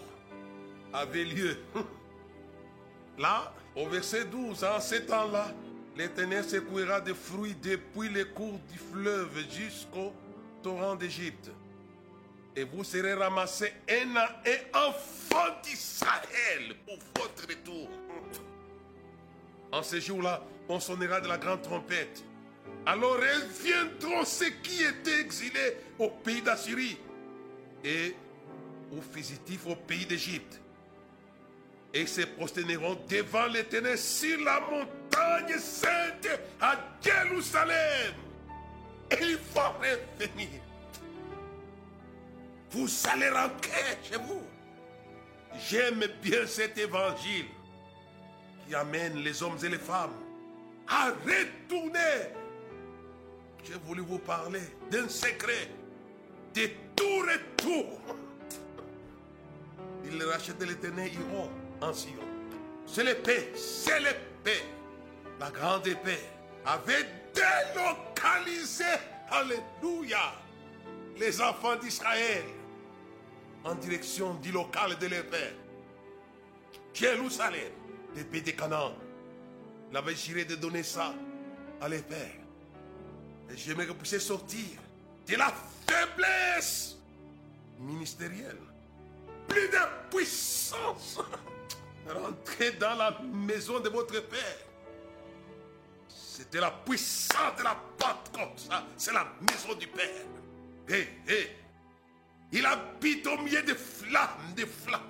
avait 0.94 1.25
lieu. 1.25 1.58
Là, 3.18 3.51
au 3.75 3.88
verset 3.89 4.25
12, 4.25 4.63
en 4.63 4.80
ces 4.80 5.06
temps-là, 5.08 5.51
l'Éternel 5.98 6.44
secouera 6.44 7.01
des 7.01 7.15
fruits 7.15 7.56
depuis 7.56 8.10
les 8.10 8.25
cours 8.25 8.60
du 8.72 8.77
fleuve 8.77 9.32
jusqu'au 9.50 10.13
torrent 10.62 10.96
d'Égypte. 10.96 11.50
Et 12.55 12.63
vous 12.63 12.83
serez 12.83 13.13
ramassés 13.13 13.74
un 13.89 14.15
à 14.15 14.29
un 14.45 14.88
enfant 14.88 15.55
d'Israël 15.63 16.75
pour 16.86 16.98
votre 17.15 17.48
retour. 17.48 17.89
En 19.72 19.81
ces 19.81 20.01
jours-là, 20.01 20.43
on 20.69 20.79
sonnera 20.79 21.19
de 21.19 21.27
la 21.27 21.38
grande 21.38 21.63
trompette. 21.63 22.24
Alors 22.86 23.15
reviendront 23.15 24.24
ceux 24.24 24.51
qui 24.62 24.83
étaient 24.83 25.19
exilés 25.22 25.77
au 25.98 26.10
pays 26.10 26.41
d'Assyrie 26.41 26.98
et 27.83 28.15
aux 28.91 29.01
fugitifs 29.01 29.65
au 29.65 29.75
pays 29.75 30.05
d'Égypte. 30.05 30.60
Et 31.93 32.05
se 32.05 32.22
prosterneront 32.22 32.98
devant 33.07 33.48
l'Éternel 33.48 33.98
sur 33.98 34.39
la 34.43 34.60
montagne 34.60 35.60
sainte 35.60 36.27
à 36.60 36.79
Jérusalem. 37.01 38.13
Et 39.12 39.17
il 39.22 39.38
va 39.53 39.69
revenir. 39.69 40.50
Vous 42.74 42.89
allez 43.08 43.30
rentrer 43.30 44.00
chez 44.03 44.18
vous. 44.18 44.42
J'aime 45.70 46.06
bien 46.24 46.48
cet 46.48 46.75
évangile 46.80 47.46
qui 48.68 48.74
amène 48.74 49.18
les 49.18 49.44
hommes 49.44 49.58
et 49.63 49.70
les 49.70 49.77
femmes 49.77 50.13
à 50.88 51.10
retourner. 51.10 52.32
J'ai 53.63 53.77
voulu 53.86 54.01
vous 54.01 54.18
parler 54.18 54.62
d'un 54.89 55.08
secret 55.08 55.70
de 56.56 56.68
tout 56.96 57.20
retour. 57.20 58.00
Ils 60.06 60.24
rachètent 60.24 60.62
l'éternel 60.63 61.12
iront 61.13 61.50
en 61.80 61.94
Sion. 61.94 62.13
C'est 62.88 63.03
l'épée, 63.03 63.51
c'est 63.56 64.00
l'épée. 64.00 64.63
La 65.39 65.51
grande 65.51 65.86
épée 65.86 66.20
avait 66.65 67.06
délocalisé, 67.34 68.84
alléluia, 69.30 70.34
les 71.18 71.39
enfants 71.39 71.75
d'Israël 71.75 72.44
en 73.63 73.75
direction 73.75 74.34
du 74.36 74.51
local 74.51 74.98
de 74.98 75.08
l'épée. 75.08 75.53
Jérusalem, 76.93 77.72
l'épée 78.15 78.41
de 78.41 78.51
Canaan. 78.51 78.93
Il 79.91 79.98
avait 79.98 80.15
juré 80.15 80.46
de 80.46 80.55
donner 80.55 80.84
ça 80.84 81.13
à 81.82 81.88
l'épée. 81.88 82.39
Et 83.50 83.58
j'aimerais 83.58 83.86
que 83.86 83.91
vous 83.91 83.98
puissiez 83.98 84.20
sortir 84.20 84.65
de 85.27 85.36
la 85.36 85.53
faiblesse 85.88 86.98
ministérielle. 87.79 88.58
Plus 89.48 89.67
de 89.70 89.77
puissance. 90.10 91.20
Rentrez 92.08 92.72
dans 92.74 92.96
la 92.96 93.20
maison 93.22 93.79
de 93.79 93.89
votre 93.89 94.20
Père. 94.22 94.58
C'était 96.08 96.60
la 96.60 96.72
puissance 96.72 97.58
de 97.58 97.63
la 97.63 97.77
ça. 98.55 98.84
C'est 98.98 99.13
la 99.13 99.27
maison 99.39 99.74
du 99.77 99.88
Père. 99.88 100.25
Hé, 100.89 101.08
hé. 101.27 101.62
Il 102.53 102.63
habite 102.67 103.25
au 103.25 103.41
milieu 103.41 103.63
des 103.63 103.74
flammes, 103.74 104.53
des 104.55 104.67
flammes. 104.67 105.01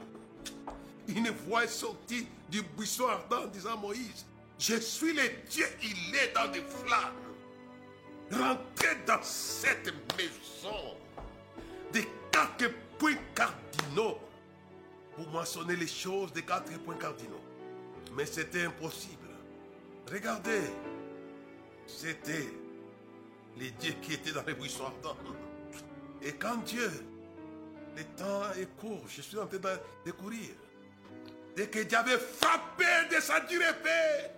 Une 1.09 1.29
voix 1.29 1.65
est 1.65 1.67
sortie 1.67 2.25
du 2.49 2.61
buisson 2.61 3.05
ardent 3.05 3.43
en 3.43 3.47
disant 3.47 3.77
Moïse, 3.77 4.25
je 4.57 4.75
suis 4.75 5.13
le 5.13 5.23
Dieu, 5.49 5.65
il 5.81 6.15
est 6.15 6.33
dans 6.33 6.49
des 6.49 6.61
flammes. 6.61 7.13
Rentrez 8.31 8.95
dans 9.05 9.21
cette 9.21 9.93
maison 10.17 10.95
des 11.91 12.07
quatre 12.31 12.71
points 12.97 13.17
cardinaux 13.35 14.17
pour 15.17 15.27
moissonner 15.27 15.75
les 15.75 15.87
choses 15.87 16.31
des 16.31 16.43
quatre 16.43 16.71
points 16.79 16.95
cardinaux. 16.95 17.43
Mais 18.15 18.25
c'était 18.25 18.63
impossible. 18.63 19.27
Regardez, 20.09 20.61
c'était 21.85 22.49
les 23.57 23.71
dieux 23.71 23.95
qui 24.01 24.13
étaient 24.13 24.31
dans 24.31 24.43
les 24.43 24.53
buissons 24.53 24.85
ardents. 24.85 25.17
Et 26.21 26.31
quand 26.31 26.57
Dieu, 26.63 26.89
le 27.95 28.03
temps 28.17 28.51
est 28.59 28.65
court, 28.77 29.03
je 29.07 29.21
suis 29.21 29.37
en 29.37 29.47
train 29.47 29.57
de 30.05 30.11
courir. 30.11 30.49
Dès 31.55 31.67
que 31.67 31.95
avait 31.95 32.17
frappé 32.17 32.85
de 33.11 33.21
sa 33.21 33.39
dure 33.41 33.61
épée, 33.61 34.31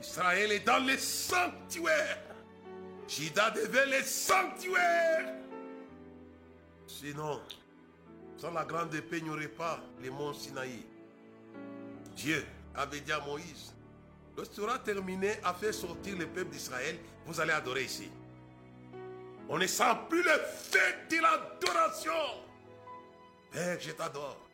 Israël 0.00 0.50
est 0.52 0.66
dans 0.66 0.84
les 0.84 0.98
sanctuaires. 0.98 2.18
Judas 3.06 3.50
devait 3.50 3.86
les 3.86 4.02
sanctuaires. 4.02 5.34
Sinon, 6.86 7.40
sans 8.36 8.50
la 8.52 8.64
grande 8.64 8.94
épée, 8.94 9.18
il 9.18 9.24
n'y 9.24 9.30
aurait 9.30 9.48
pas 9.48 9.80
les 10.00 10.10
monts 10.10 10.32
Sinaï. 10.32 10.84
Dieu 12.16 12.44
avait 12.74 13.00
dit 13.00 13.12
à 13.12 13.20
Moïse, 13.20 13.74
lorsque 14.36 14.54
tu 14.54 14.60
auras 14.60 14.78
terminé 14.78 15.32
à 15.44 15.54
faire 15.54 15.74
sortir 15.74 16.16
le 16.16 16.26
peuple 16.26 16.50
d'Israël, 16.50 16.98
vous 17.26 17.40
allez 17.40 17.52
adorer 17.52 17.84
ici. 17.84 18.10
On 19.52 19.58
ne 19.58 19.66
sent 19.66 19.82
plus 20.08 20.22
le 20.22 20.30
fait 20.30 21.08
de 21.10 21.20
l'adoration. 21.20 22.12
Père, 23.50 23.76
je 23.80 23.90
t'adore. 23.90 24.48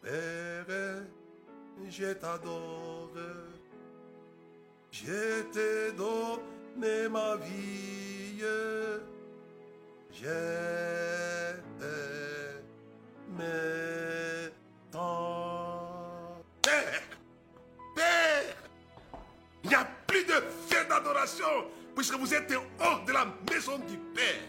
Père, 0.00 1.02
je 1.88 2.12
t'adore. 2.12 3.10
Je 4.92 5.42
te 5.50 5.90
donne 5.90 7.08
ma 7.10 7.34
vie. 7.38 8.38
Je 10.12 10.60
t'aime 11.80 12.00
tant. 14.92 16.40
Père, 16.62 17.02
Père, 17.96 18.56
il 19.64 19.70
n'y 19.70 19.74
a 19.74 19.84
plus 20.06 20.24
de 20.24 20.40
fête 20.68 20.88
d'adoration 20.88 21.66
puisque 21.94 22.14
vous 22.14 22.32
êtes 22.34 22.52
hors 22.78 23.04
de 23.04 23.12
la 23.12 23.26
maison 23.50 23.78
du 23.78 23.96
Père. 24.14 24.42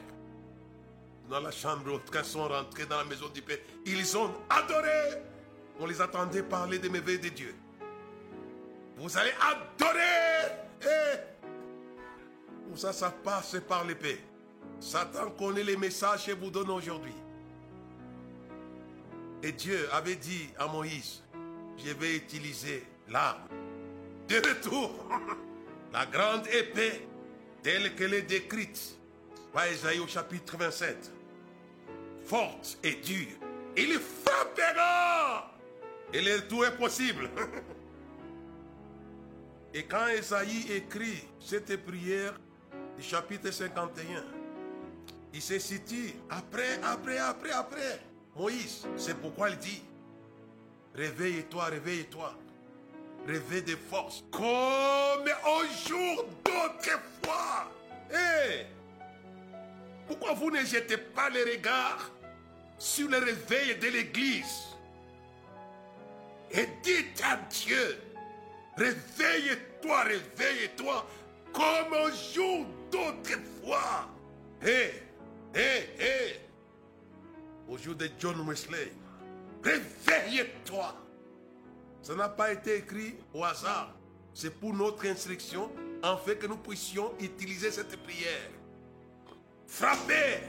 Dans 1.29 1.39
la 1.39 1.51
chambre, 1.51 2.01
quand 2.11 2.19
ils 2.19 2.25
sont 2.25 2.47
rentrés 2.47 2.85
dans 2.85 2.97
la 2.97 3.05
maison 3.05 3.29
du 3.29 3.41
Père, 3.41 3.59
ils 3.85 4.17
ont 4.17 4.31
adoré. 4.49 5.21
On 5.79 5.85
les 5.85 6.01
attendait 6.01 6.43
parler 6.43 6.77
des 6.77 6.89
merveilles 6.89 7.19
de 7.19 7.29
Dieu. 7.29 7.55
Vous 8.97 9.17
allez 9.17 9.31
adorer. 9.39 10.51
Et 10.81 11.19
pour 12.67 12.77
ça, 12.77 12.93
ça 12.93 13.11
passe 13.11 13.55
par 13.67 13.85
l'épée. 13.85 14.19
Satan 14.79 15.29
connaît 15.31 15.63
les 15.63 15.77
messages 15.77 16.25
que 16.25 16.31
vous 16.31 16.49
donne 16.49 16.69
aujourd'hui. 16.69 17.13
Et 19.43 19.51
Dieu 19.51 19.89
avait 19.91 20.15
dit 20.15 20.49
à 20.57 20.67
Moïse, 20.67 21.23
je 21.77 21.91
vais 21.93 22.15
utiliser 22.15 22.85
l'arme. 23.09 23.41
De 24.27 24.35
retour, 24.35 24.91
la 25.93 26.05
grande 26.05 26.47
épée 26.47 27.07
telle 27.63 27.95
qu'elle 27.95 28.13
est 28.13 28.21
décrite 28.23 28.97
par 29.53 29.71
Isaïe 29.71 29.99
au 29.99 30.07
chapitre 30.07 30.57
27. 30.57 31.11
Forte 32.25 32.77
et 32.83 32.95
dure. 32.95 33.37
Il 33.77 33.99
frappera. 33.99 35.51
Et 36.13 36.21
le 36.21 36.47
tout 36.47 36.63
est 36.63 36.77
possible. 36.77 37.29
Et 39.73 39.83
quand 39.83 40.07
Esaïe 40.07 40.69
écrit 40.73 41.23
cette 41.39 41.77
prière 41.85 42.37
du 42.97 43.03
chapitre 43.03 43.51
51, 43.51 44.23
il 45.33 45.41
se 45.41 45.59
situe 45.59 46.13
après, 46.29 46.79
après, 46.83 47.17
après, 47.17 47.51
après. 47.51 48.01
Moïse, 48.35 48.85
c'est 48.97 49.17
pourquoi 49.17 49.49
il 49.49 49.57
dit, 49.57 49.81
réveille-toi, 50.93 51.65
réveille-toi, 51.65 52.35
réveille 53.27 53.63
des 53.63 53.77
forces, 53.77 54.23
comme 54.31 54.43
au 54.45 55.87
jour 55.87 56.25
d'autrefois. 56.43 57.71
Hé, 58.11 58.65
pourquoi 60.07 60.33
vous 60.33 60.51
ne 60.51 60.63
jetez 60.63 60.97
pas 60.97 61.29
les 61.29 61.43
regards 61.43 62.11
sur 62.77 63.09
le 63.09 63.17
réveil 63.17 63.77
de 63.77 63.87
l'Église? 63.87 64.67
Et 66.51 66.67
dites 66.83 67.21
à 67.23 67.37
Dieu, 67.49 67.97
réveille-toi, 68.75 70.03
réveille-toi, 70.03 71.07
comme 71.53 71.93
au 71.93 72.11
jour 72.33 72.65
d'autrefois. 72.91 74.09
Hé, 74.61 75.03
hé, 75.55 75.89
hé, 75.99 76.39
au 77.69 77.77
jour 77.77 77.95
de 77.95 78.09
John 78.19 78.45
Wesley, 78.47 78.91
réveille-toi. 79.63 80.95
Ça 82.01 82.15
n'a 82.15 82.29
pas 82.29 82.51
été 82.51 82.77
écrit 82.77 83.15
au 83.33 83.43
hasard. 83.43 83.93
C'est 84.33 84.49
pour 84.59 84.73
notre 84.73 85.05
instruction, 85.05 85.71
en 86.03 86.17
fait 86.17 86.37
que 86.37 86.47
nous 86.47 86.57
puissions 86.57 87.13
utiliser 87.19 87.71
cette 87.71 87.95
prière. 88.03 88.49
Frappez. 89.67 90.39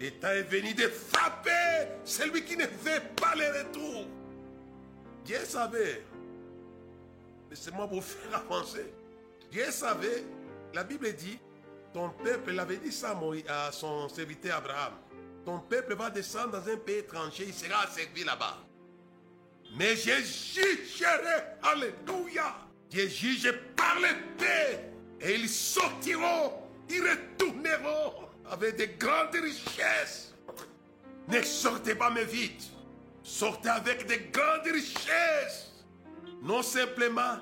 Le 0.00 0.06
est 0.06 0.42
venu 0.42 0.74
de 0.74 0.86
frapper 0.88 1.88
celui 2.04 2.44
qui 2.44 2.56
ne 2.56 2.66
fait 2.66 3.02
pas 3.16 3.34
le 3.34 3.46
retour. 3.58 4.06
Dieu 5.24 5.38
savait. 5.44 6.04
Laissez-moi 7.50 7.86
vous 7.86 8.00
faire 8.00 8.36
avancer. 8.36 8.92
Dieu 9.50 9.70
savait. 9.70 10.24
La 10.74 10.84
Bible 10.84 11.12
dit, 11.14 11.38
ton 11.92 12.10
peuple, 12.10 12.52
il 12.52 12.60
avait 12.60 12.76
dit 12.76 12.92
ça 12.92 13.18
à 13.48 13.72
son 13.72 14.08
serviteur 14.08 14.58
Abraham. 14.58 14.92
Ton 15.44 15.58
peuple 15.60 15.94
va 15.94 16.10
descendre 16.10 16.60
dans 16.60 16.70
un 16.70 16.76
pays 16.76 16.98
étranger, 16.98 17.46
il 17.48 17.54
sera 17.54 17.86
servi 17.88 18.22
là-bas. 18.22 18.58
Mais 19.76 19.96
je 19.96 20.12
jugerai, 20.22 21.56
alléluia. 21.62 22.56
Dieu 22.90 23.08
juge 23.08 23.52
par 23.76 23.96
l'épée. 24.00 24.80
Et 25.20 25.34
ils 25.34 25.48
sortiront, 25.48 26.52
ils 26.88 27.02
retourneront 27.02 28.28
avec 28.50 28.76
de 28.76 28.86
grandes 28.98 29.34
richesses. 29.34 30.34
Ne 31.28 31.42
sortez 31.42 31.94
pas 31.94 32.10
mais 32.10 32.24
vite. 32.24 32.70
Sortez 33.22 33.68
avec 33.68 34.06
de 34.06 34.14
grandes 34.32 34.72
richesses. 34.72 35.84
Non 36.42 36.62
simplement 36.62 37.38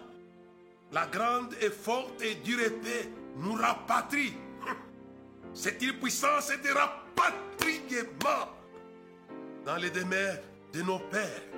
la 0.92 1.06
grande 1.06 1.54
et 1.60 1.70
forte 1.70 2.22
et 2.22 2.36
dure 2.36 2.60
épée 2.60 3.10
nous 3.36 3.54
rapatrie. 3.54 4.34
C'est 5.54 5.80
une 5.82 5.98
puissance 5.98 6.48
de 6.48 6.72
rapatriement 6.72 8.52
dans 9.64 9.76
les 9.76 9.90
demeures 9.90 10.38
de 10.72 10.82
nos 10.82 10.98
pères. 10.98 11.55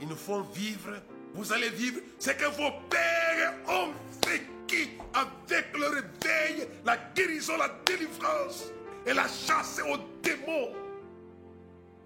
Ils 0.00 0.08
nous 0.08 0.16
font 0.16 0.42
vivre. 0.42 0.94
Vous 1.34 1.52
allez 1.52 1.70
vivre 1.70 2.00
ce 2.18 2.30
que 2.30 2.46
vos 2.46 2.70
pères 2.88 3.54
ont 3.68 3.92
vécu 4.26 4.88
avec 5.14 5.66
le 5.76 5.86
réveil, 5.86 6.68
la 6.84 6.96
guérison, 7.14 7.56
la 7.56 7.70
délivrance 7.84 8.64
et 9.06 9.12
la 9.12 9.26
chasse 9.28 9.80
aux 9.88 9.98
démons 10.22 10.74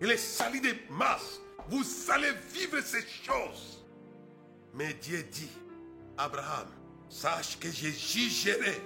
et 0.01 0.07
les 0.07 0.17
salis 0.17 0.61
des 0.61 0.75
masses. 0.91 1.41
Vous 1.69 1.85
allez 2.11 2.33
vivre 2.53 2.81
ces 2.81 3.05
choses. 3.25 3.85
Mais 4.75 4.95
Dieu 4.95 5.23
dit, 5.31 5.51
Abraham, 6.19 6.69
sache 7.09 7.59
que 7.59 7.69
je 7.69 7.89
jugerai. 7.89 8.81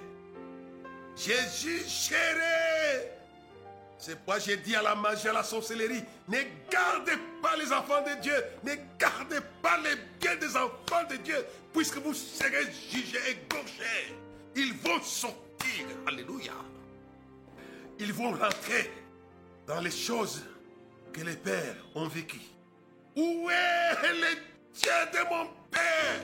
Je 1.15 1.33
jugerai 1.59 3.16
C'est 3.99 4.15
pourquoi 4.15 4.39
j'ai 4.39 4.57
dit 4.57 4.75
à 4.75 4.81
la 4.81 4.95
magie, 4.95 5.27
à 5.27 5.33
la 5.33 5.43
sorcellerie, 5.43 6.03
ne 6.27 6.37
gardez 6.69 7.17
pas 7.41 7.55
les 7.57 7.71
enfants 7.71 8.01
de 8.03 8.21
Dieu, 8.21 8.35
ne 8.63 8.73
gardez 8.99 9.39
pas 9.61 9.77
les 9.77 9.95
biens 10.19 10.35
des 10.35 10.55
enfants 10.55 11.03
de 11.09 11.15
Dieu, 11.17 11.45
puisque 11.73 11.97
vous 11.97 12.13
serez 12.13 12.71
jugés 12.91 13.17
et 13.29 13.37
gauchés. 13.49 14.15
Ils 14.55 14.73
vont 14.75 15.01
sortir, 15.01 15.85
alléluia. 16.05 16.53
Ils 17.99 18.13
vont 18.13 18.31
rentrer 18.31 18.91
dans 19.65 19.79
les 19.81 19.91
choses 19.91 20.43
que 21.11 21.21
les 21.21 21.35
pères 21.35 21.75
ont 21.95 22.07
vécues. 22.07 22.41
Où 23.15 23.49
est 23.49 24.13
le 24.13 24.35
Dieu 24.73 24.91
de 25.11 25.29
mon 25.29 25.47
père? 25.71 26.21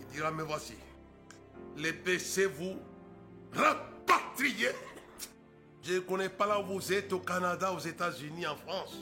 Il 0.00 0.06
dira, 0.08 0.30
me 0.30 0.42
voici. 0.42 0.74
Les 1.76 1.94
péchés 1.94 2.46
vous 2.46 2.76
rapatrier. 3.54 4.68
Je 5.82 5.94
ne 5.94 6.00
connais 6.00 6.28
pas 6.28 6.46
là 6.46 6.60
où 6.60 6.64
vous 6.64 6.92
êtes, 6.92 7.12
au 7.12 7.20
Canada, 7.20 7.72
aux 7.72 7.78
États-Unis, 7.78 8.46
en 8.46 8.56
France, 8.56 8.96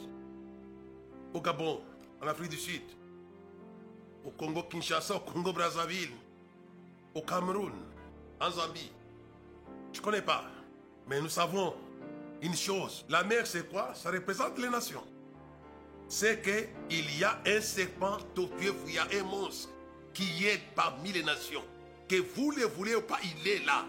au 1.33 1.41
Gabon, 1.41 1.81
en 2.21 2.27
Afrique 2.27 2.51
du 2.51 2.57
Sud, 2.57 2.83
au 4.23 4.31
Congo 4.31 4.63
Kinshasa, 4.63 5.15
au 5.15 5.19
Congo 5.19 5.51
Brazzaville, 5.53 6.11
au 7.13 7.21
Cameroun, 7.21 7.73
en 8.39 8.51
Zambie. 8.51 8.91
Je 9.91 9.99
ne 9.99 10.03
connais 10.03 10.21
pas. 10.21 10.43
Mais 11.07 11.21
nous 11.21 11.29
savons 11.29 11.73
une 12.41 12.55
chose. 12.55 13.05
La 13.09 13.23
mer, 13.23 13.47
c'est 13.47 13.69
quoi? 13.69 13.93
Ça 13.95 14.11
représente 14.11 14.57
les 14.59 14.69
nations. 14.69 15.03
C'est 16.07 16.41
qu'il 16.41 17.19
y 17.19 17.23
a 17.23 17.39
un 17.45 17.61
serpent 17.61 18.17
tortueux, 18.35 18.75
il 18.87 18.93
y 18.93 18.97
a 18.97 19.07
un 19.19 19.23
monstre 19.23 19.69
qui 20.13 20.45
est 20.45 20.61
parmi 20.75 21.11
les 21.11 21.23
nations. 21.23 21.63
Que 22.07 22.15
vous 22.35 22.51
le 22.51 22.65
voulez 22.65 22.95
ou 22.95 23.01
pas, 23.01 23.19
il 23.23 23.47
est 23.47 23.65
là. 23.65 23.85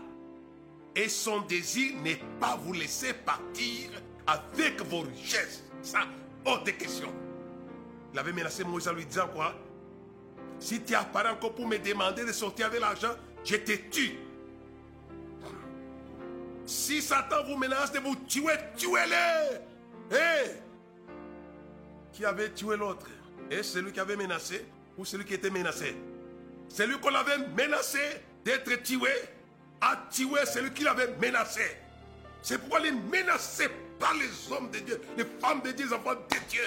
Et 0.97 1.09
son 1.09 1.43
désir 1.43 1.95
n'est 2.03 2.21
pas 2.41 2.57
vous 2.57 2.73
laisser 2.73 3.13
partir 3.13 3.91
avec 4.27 4.81
vos 4.83 5.03
richesses. 5.03 5.63
Ça, 5.83 6.01
hors 6.45 6.63
de 6.65 6.73
question. 6.73 7.13
Il 8.13 8.19
avait 8.19 8.33
menacé 8.33 8.65
Moïse 8.65 8.89
en 8.89 8.93
lui 8.93 9.07
disant 9.07 9.29
quoi? 9.29 9.55
Si 10.59 10.83
tu 10.83 10.95
apparais 10.95 11.31
encore 11.31 11.55
pour 11.55 11.69
me 11.69 11.79
demander 11.79 12.25
de 12.25 12.33
sortir 12.33 12.67
avec 12.67 12.81
l'argent, 12.81 13.15
je 13.45 13.57
te 13.57 13.73
tue. 13.91 14.19
Si 16.67 17.01
Satan 17.01 17.45
vous 17.47 17.57
menace 17.57 17.93
de 17.93 18.01
vous 18.01 18.17
tuer, 18.27 18.55
tuez-le. 18.77 20.15
Hé? 20.15 20.51
Qui 22.13 22.25
avait 22.25 22.51
tué 22.51 22.77
l'autre? 22.77 23.07
Et 23.51 23.63
celui 23.63 23.93
qui 23.93 24.01
avait 24.01 24.17
menacé 24.17 24.67
ou 24.97 25.05
celui 25.05 25.25
qui 25.25 25.35
était 25.35 25.51
menacé? 25.51 25.95
Celui 26.69 26.99
qu'on 26.99 27.15
avait 27.15 27.39
menacé 27.57 28.01
d'être 28.45 28.83
tué? 28.83 29.09
A 29.81 29.97
tué 30.11 30.45
celui 30.47 30.73
qui 30.73 30.85
l'avait 30.85 31.15
menacé. 31.21 31.77
C'est 32.43 32.59
pourquoi 32.59 32.81
ne 32.81 32.91
menacez 32.91 33.69
pas 33.99 34.13
les 34.15 34.53
hommes 34.53 34.71
de 34.71 34.79
Dieu, 34.79 35.01
les 35.17 35.25
femmes 35.25 35.61
de 35.63 35.73
Dieu, 35.73 35.87
les 35.87 35.93
enfants 35.93 36.15
de 36.15 36.49
Dieu. 36.49 36.63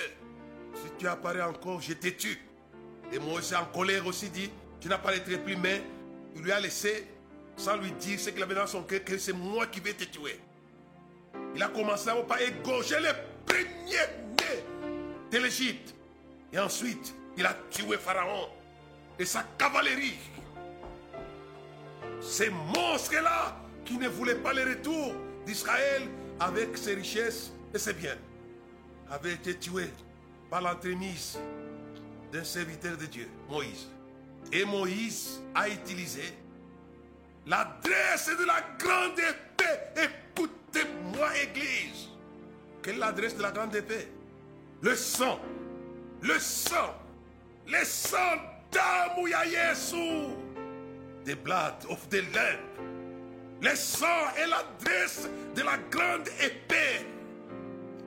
Si 0.76 0.92
tu 0.98 1.08
apparais 1.08 1.42
encore, 1.42 1.82
je 1.82 1.94
te 1.94 2.08
tue. 2.10 2.40
Et 3.12 3.20
Moïse 3.20 3.54
en 3.54 3.66
colère 3.66 4.06
aussi 4.06 4.30
dit, 4.30 4.50
tu 4.80 4.88
n'apparaîtrais 4.88 5.38
plus, 5.38 5.56
mais 5.56 5.82
il 6.36 6.42
lui 6.42 6.52
a 6.52 6.60
laissé, 6.60 7.08
sans 7.58 7.78
lui 7.78 7.92
dire 7.94 8.20
ce 8.20 8.30
qu'il 8.30 8.42
avait 8.42 8.56
dans 8.56 8.68
son 8.68 8.84
cœur, 8.84 9.04
que 9.04 9.18
c'est 9.18 9.34
moi 9.34 9.68
qui 9.68 9.80
vais 9.80 9.94
te 9.94 10.06
tuer. 10.06 10.40
Il 11.56 11.62
a 11.62 11.68
commencé 11.68 12.10
à 12.10 12.16
pas 12.16 12.42
égorger 12.42 13.00
les 13.00 13.12
premiers-nés 13.46 14.64
de 15.32 15.38
l'Égypte. 15.38 15.94
Et 16.54 16.60
ensuite, 16.60 17.14
il 17.38 17.46
a 17.46 17.56
tué 17.70 17.98
Pharaon 17.98 18.50
et 19.20 19.26
sa 19.26 19.44
cavalerie. 19.58 20.18
Ces 22.22 22.50
monstres-là 22.50 23.58
qui 23.84 23.98
ne 23.98 24.08
voulaient 24.08 24.36
pas 24.36 24.54
le 24.54 24.64
retour 24.64 25.14
d'Israël 25.46 26.04
avec 26.40 26.78
ses 26.78 26.94
richesses 26.94 27.52
et 27.74 27.80
ses 27.80 27.94
biens 27.94 28.18
avaient 29.10 29.34
été 29.34 29.58
tués 29.58 29.90
par 30.50 30.62
l'entremise 30.62 31.40
d'un 32.32 32.44
serviteur 32.44 32.96
de 32.98 33.06
Dieu, 33.06 33.28
Moïse. 33.50 33.88
Et 34.52 34.64
Moïse 34.66 35.42
a 35.56 35.68
utilisé 35.68 36.24
l'adresse 37.48 38.30
de 38.40 38.46
la 38.46 38.62
grande 38.78 39.20
épée. 39.20 40.10
Écoutez-moi, 40.36 41.30
Église. 41.38 42.10
Quelle 42.82 42.96
est 42.96 43.00
l'adresse 43.00 43.36
de 43.36 43.42
la 43.42 43.52
grande 43.52 43.76
épée? 43.76 44.08
Le 44.82 44.96
sang. 44.96 45.40
Le 46.22 46.40
sang. 46.40 46.96
Le 47.68 47.84
sang 47.84 48.38
d'Amouya 48.72 49.46
Yesu 49.46 50.34
the 51.26 51.36
blood 51.36 51.86
of 51.90 52.08
the 52.10 52.22
lamb. 52.34 52.60
Le 53.62 53.76
sang 53.76 54.34
est 54.38 54.48
l'adresse 54.48 55.28
de 55.56 55.62
la 55.62 55.78
grande 55.90 56.28
épée. 56.42 57.06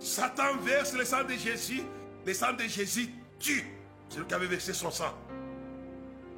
Satan 0.01 0.57
verse 0.63 0.95
le 0.95 1.05
sang 1.05 1.25
de 1.25 1.35
Jésus. 1.35 1.83
Le 2.27 2.35
sang 2.35 2.53
de 2.55 2.65
Jésus 2.65 3.09
tue 3.39 3.65
celui 4.09 4.27
qui 4.27 4.35
avait 4.35 4.47
versé 4.47 4.73
son 4.73 4.91
sang. 4.91 5.15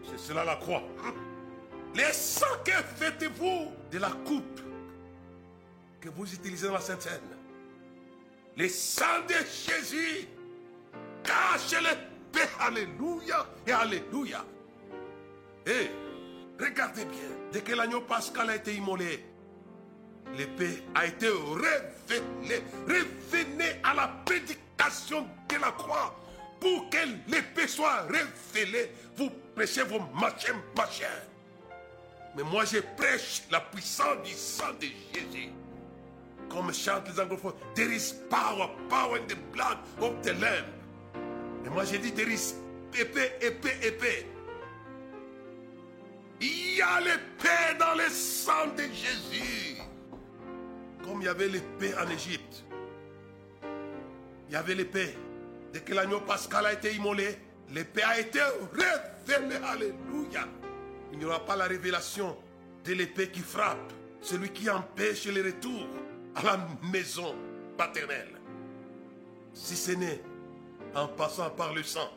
C'est 0.05 0.19
cela 0.19 0.45
la 0.45 0.57
croix. 0.57 0.83
Le 1.95 2.13
sang 2.13 2.47
que 2.65 2.73
faites-vous 2.73 3.73
de 3.91 3.99
la 3.99 4.11
coupe 4.11 4.61
que 6.01 6.11
vous 6.11 6.33
utilisez 6.33 6.67
dans 6.67 6.75
la 6.75 6.81
Sainte 6.81 7.03
Seine? 7.03 7.21
Le 8.57 8.69
sang 8.69 9.23
de 9.27 9.35
Jésus 9.35 10.29
cache 11.25 11.81
l'épée. 11.81 12.49
Alléluia 12.61 13.47
et 13.67 13.73
Alléluia. 13.73 14.45
Et 15.67 15.89
Regardez 16.59 17.05
bien, 17.05 17.29
dès 17.53 17.61
que 17.61 17.75
l'agneau 17.75 18.01
pascal 18.01 18.51
a 18.51 18.57
été 18.57 18.75
immolé, 18.75 19.25
l'épée 20.37 20.83
a 20.95 21.07
été 21.07 21.29
révélée. 21.29 22.63
Revenez 22.87 23.81
à 23.83 23.95
la 23.95 24.09
prédication 24.25 25.27
de 25.49 25.57
la 25.61 25.73
croix. 25.73 26.19
Pour 26.59 26.89
que 26.89 26.97
l'épée 27.29 27.69
soit 27.69 28.07
révélée, 28.09 28.91
vous 29.17 29.31
prêchez 29.55 29.83
vos 29.83 30.01
machins, 30.15 30.57
machins. 30.77 31.07
Mais 32.35 32.43
moi, 32.43 32.65
je 32.65 32.79
prêche 32.97 33.43
la 33.51 33.61
puissance 33.61 34.23
du 34.25 34.33
sang 34.33 34.73
de 34.81 34.87
Jésus. 34.87 35.51
Comme 36.49 36.73
chantent 36.73 37.09
les 37.09 37.21
anglophones, 37.21 37.55
there 37.75 37.93
is 37.93 38.15
power, 38.31 38.71
power 38.89 39.19
in 39.19 39.27
the 39.27 39.37
blood 39.53 39.79
of 40.01 40.23
the 40.23 40.33
lamb. 40.41 40.65
Et 41.65 41.69
moi, 41.69 41.85
j'ai 41.85 41.99
dit, 41.99 42.13
there 42.13 42.29
épée, 42.99 43.33
épée, 43.41 43.77
épée. 43.83 44.27
Il 46.41 46.77
y 46.77 46.83
a 46.83 47.01
l'épée 47.01 47.79
dans 47.79 47.95
le 47.95 48.09
sang 48.11 48.67
de 48.77 48.83
Jésus. 48.83 49.77
Comme 51.05 51.23
il 51.23 51.25
y 51.25 51.29
avait 51.29 51.49
l'épée 51.49 51.95
en 51.95 52.09
Égypte. 52.11 52.65
Il 54.49 54.53
y 54.53 54.57
avait 54.57 54.75
l'épée. 54.75 55.15
Dès 55.73 55.81
que 55.81 55.95
l'agneau 55.95 56.21
pascal 56.21 56.67
a 56.67 56.73
été 56.73 56.95
immolé, 56.95 57.39
l'épée 57.71 58.03
a 58.03 58.21
été 58.21 58.41
révélée. 58.73 59.57
Alléluia. 59.65 60.47
Il 61.13 61.19
n'y 61.19 61.25
aura 61.25 61.45
pas 61.45 61.57
la 61.57 61.65
révélation 61.65 62.37
de 62.85 62.93
l'épée 62.93 63.31
qui 63.31 63.41
frappe, 63.41 63.93
celui 64.21 64.51
qui 64.51 64.71
empêche 64.71 65.27
le 65.27 65.43
retour 65.43 65.87
à 66.35 66.43
la 66.43 66.69
maison 66.93 67.35
paternelle. 67.77 68.39
Si 69.53 69.75
ce 69.75 69.93
n'est 69.93 70.21
en 70.95 71.09
passant 71.09 71.51
par 71.51 71.75
le 71.75 71.83
sang. 71.83 72.11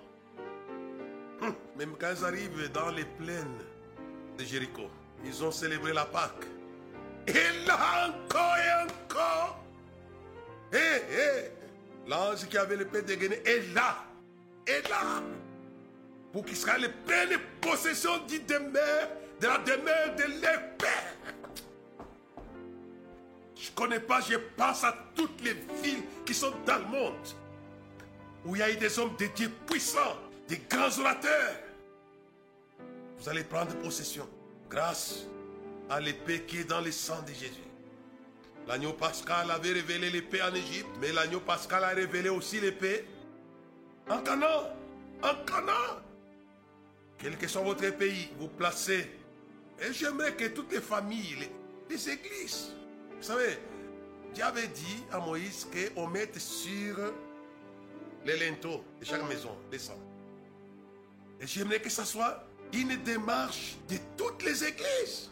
Hum, 1.41 1.53
même 1.77 1.95
quand 1.99 2.13
ils 2.17 2.25
arrivent 2.25 2.71
dans 2.71 2.91
les 2.91 3.05
plaines 3.05 3.59
Jéricho. 4.45 4.89
Ils 5.25 5.43
ont 5.43 5.51
célébré 5.51 5.93
la 5.93 6.05
Pâque. 6.05 6.45
Et 7.27 7.65
là 7.65 8.09
encore 8.09 8.57
et 8.57 8.83
encore. 8.83 9.63
Et, 10.71 10.77
et 10.77 11.51
l'ange 12.07 12.47
qui 12.47 12.57
avait 12.57 12.77
l'épée 12.77 13.01
dégainé 13.01 13.41
est 13.45 13.73
là. 13.73 13.97
Est 14.65 14.87
là. 14.89 15.21
Pour 16.31 16.45
qu'Israël 16.45 16.91
prenne 17.05 17.39
possession 17.59 18.19
du 18.25 18.39
demeure, 18.39 19.09
de 19.41 19.47
la 19.47 19.57
demeure 19.59 20.15
de 20.15 20.23
l'épée. 20.23 20.87
Je 23.55 23.69
ne 23.69 23.75
connais 23.75 23.99
pas, 23.99 24.21
je 24.21 24.35
pense 24.55 24.83
à 24.83 24.95
toutes 25.15 25.41
les 25.41 25.53
villes 25.83 26.03
qui 26.25 26.33
sont 26.33 26.53
dans 26.65 26.77
le 26.77 26.85
monde. 26.85 27.27
Où 28.45 28.55
il 28.55 28.59
y 28.59 28.61
a 28.61 28.71
eu 28.71 28.77
des 28.77 28.97
hommes 28.99 29.15
de 29.19 29.25
Dieu 29.35 29.51
puissants, 29.67 30.17
des 30.47 30.61
grands 30.69 30.97
orateurs 30.99 31.55
vous 33.19 33.29
allez 33.29 33.43
prendre 33.43 33.75
possession 33.77 34.27
grâce 34.69 35.25
à 35.89 35.99
l'épée 35.99 36.43
qui 36.43 36.59
est 36.59 36.63
dans 36.63 36.81
le 36.81 36.91
sang 36.91 37.21
de 37.23 37.33
Jésus. 37.33 37.69
L'agneau 38.67 38.93
pascal 38.93 39.49
avait 39.51 39.73
révélé 39.73 40.09
l'épée 40.09 40.41
en 40.41 40.53
Égypte, 40.53 40.89
mais 41.01 41.11
l'agneau 41.11 41.39
pascal 41.39 41.83
a 41.83 41.89
révélé 41.89 42.29
aussi 42.29 42.59
l'épée 42.59 43.05
en 44.07 44.19
Canaan. 44.19 44.69
En 45.21 45.35
Canaan. 45.45 46.01
Quel 47.17 47.37
que 47.37 47.47
soit 47.47 47.63
votre 47.63 47.89
pays, 47.97 48.29
vous 48.39 48.47
placez. 48.47 49.09
Et 49.81 49.91
j'aimerais 49.91 50.35
que 50.35 50.45
toutes 50.45 50.71
les 50.71 50.81
familles, 50.81 51.49
les, 51.89 52.09
églises, 52.09 52.73
vous 53.17 53.23
savez, 53.23 53.57
Dieu 54.33 54.43
avait 54.43 54.67
dit 54.67 55.03
à 55.11 55.19
Moïse 55.19 55.67
qu'on 55.95 56.07
mette 56.07 56.37
sur 56.39 56.97
les 58.25 58.37
linteaux 58.37 58.83
de 58.99 59.05
chaque 59.05 59.27
maison 59.27 59.57
des 59.71 59.79
sangs. 59.79 59.99
Et 61.41 61.47
j'aimerais 61.47 61.81
que 61.81 61.89
ça 61.89 62.05
soit 62.05 62.48
une 62.73 62.95
démarche 63.03 63.75
de 63.89 63.97
toutes 64.17 64.43
les 64.43 64.63
églises. 64.63 65.29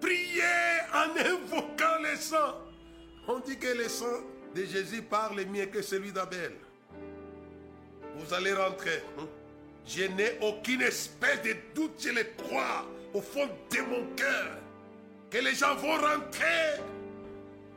Priez 0.00 0.42
en 0.94 1.10
invoquant 1.16 2.02
les 2.02 2.16
saints. 2.16 2.56
On 3.26 3.40
dit 3.40 3.58
que 3.58 3.66
les 3.76 3.88
saints 3.88 4.22
de 4.54 4.64
Jésus 4.64 5.02
parle 5.02 5.44
mieux 5.46 5.66
que 5.66 5.82
celui 5.82 6.12
d'Abel. 6.12 6.52
Vous 8.16 8.34
allez 8.34 8.52
rentrer. 8.52 9.02
hein. 9.18 9.26
Je 9.86 10.04
n'ai 10.04 10.38
aucune 10.42 10.82
espèce 10.82 11.42
de 11.42 11.56
doute, 11.74 11.92
je 11.98 12.10
le 12.10 12.24
crois 12.36 12.86
au 13.14 13.22
fond 13.22 13.48
de 13.70 13.80
mon 13.80 14.04
cœur, 14.14 14.58
que 15.30 15.38
les 15.38 15.54
gens 15.54 15.74
vont 15.76 15.96
rentrer 15.96 16.82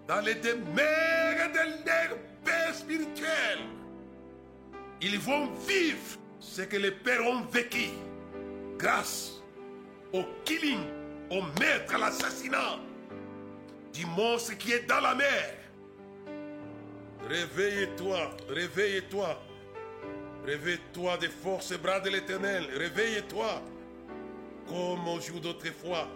dans 0.08 0.20
les 0.20 0.36
demeures 0.36 1.52
de 1.54 1.86
leur 1.86 2.18
paix 2.44 2.74
spirituelle. 2.74 3.60
Ils 5.02 5.20
vont 5.20 5.50
vivre 5.68 6.18
ce 6.40 6.64
que 6.64 6.76
les 6.76 6.92
pères 6.92 7.26
ont 7.26 7.44
vécu 7.46 7.90
grâce 8.82 9.42
au 10.12 10.24
killing, 10.44 10.84
au 11.30 11.42
maître, 11.60 11.96
à 11.96 11.98
l'assassinat 11.98 12.80
du 13.94 14.06
monstre 14.06 14.58
qui 14.58 14.72
est 14.72 14.88
dans 14.88 15.00
la 15.00 15.16
mer. 15.16 15.54
Réveille-toi, 17.28 18.32
réveille-toi. 18.50 19.42
Réveille-toi 20.46 21.18
des 21.18 21.30
forces 21.30 21.74
bras 21.78 22.00
de 22.00 22.10
l'éternel. 22.10 22.66
Réveille-toi. 22.76 23.62
Comme 24.68 25.08
au 25.08 25.20
jour 25.20 25.40
d'autrefois. 25.40 26.08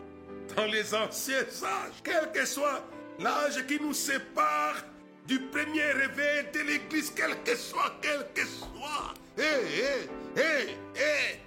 Dans 0.56 0.65
les 0.65 0.93
anciens 0.93 1.41
âges. 1.41 2.01
Quel 2.04 2.32
que 2.32 2.45
soit 2.45 2.84
l'âge 3.19 3.65
qui 3.67 3.80
nous 3.80 3.93
sépare 3.93 4.84
du 5.28 5.39
premier 5.39 5.91
réveil 5.91 6.47
de 6.54 6.60
l'église. 6.60 7.12
Quel 7.15 7.41
que 7.43 7.56
soit, 7.56 7.93
quel 8.01 8.25
que 8.34 8.45
soit. 8.45 9.13
Hé, 9.38 9.43
hé, 9.43 10.41
hé, 10.41 10.69
hé. 10.95 11.39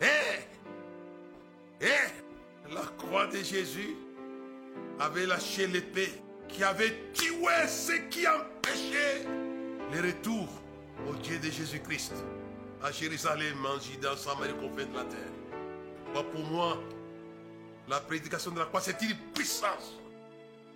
Hé. 0.00 0.44
Hé. 1.80 2.72
La 2.72 2.82
croix 2.98 3.26
de 3.26 3.38
Jésus 3.38 3.96
avait 4.98 5.26
lâché 5.26 5.66
l'épée 5.66 6.10
qui 6.48 6.64
avait 6.64 6.94
tué 7.12 7.68
ce 7.68 7.92
qui 8.10 8.26
empêchait 8.26 9.24
le 9.92 10.00
retour 10.00 10.48
au 11.08 11.14
Dieu 11.14 11.38
de 11.38 11.50
Jésus-Christ 11.50 12.14
à 12.82 12.90
Jérusalem, 12.92 13.56
en 13.66 13.80
Juda, 13.80 14.16
Samarie, 14.16 14.54
confins 14.54 14.86
de 14.86 14.94
la 14.96 15.04
terre. 15.04 16.22
Pour 16.32 16.44
moi, 16.44 16.78
la 17.88 18.00
prédication 18.00 18.50
de 18.52 18.58
la 18.60 18.66
croix, 18.66 18.80
c'est 18.80 19.00
une 19.02 19.16
puissance. 19.34 19.98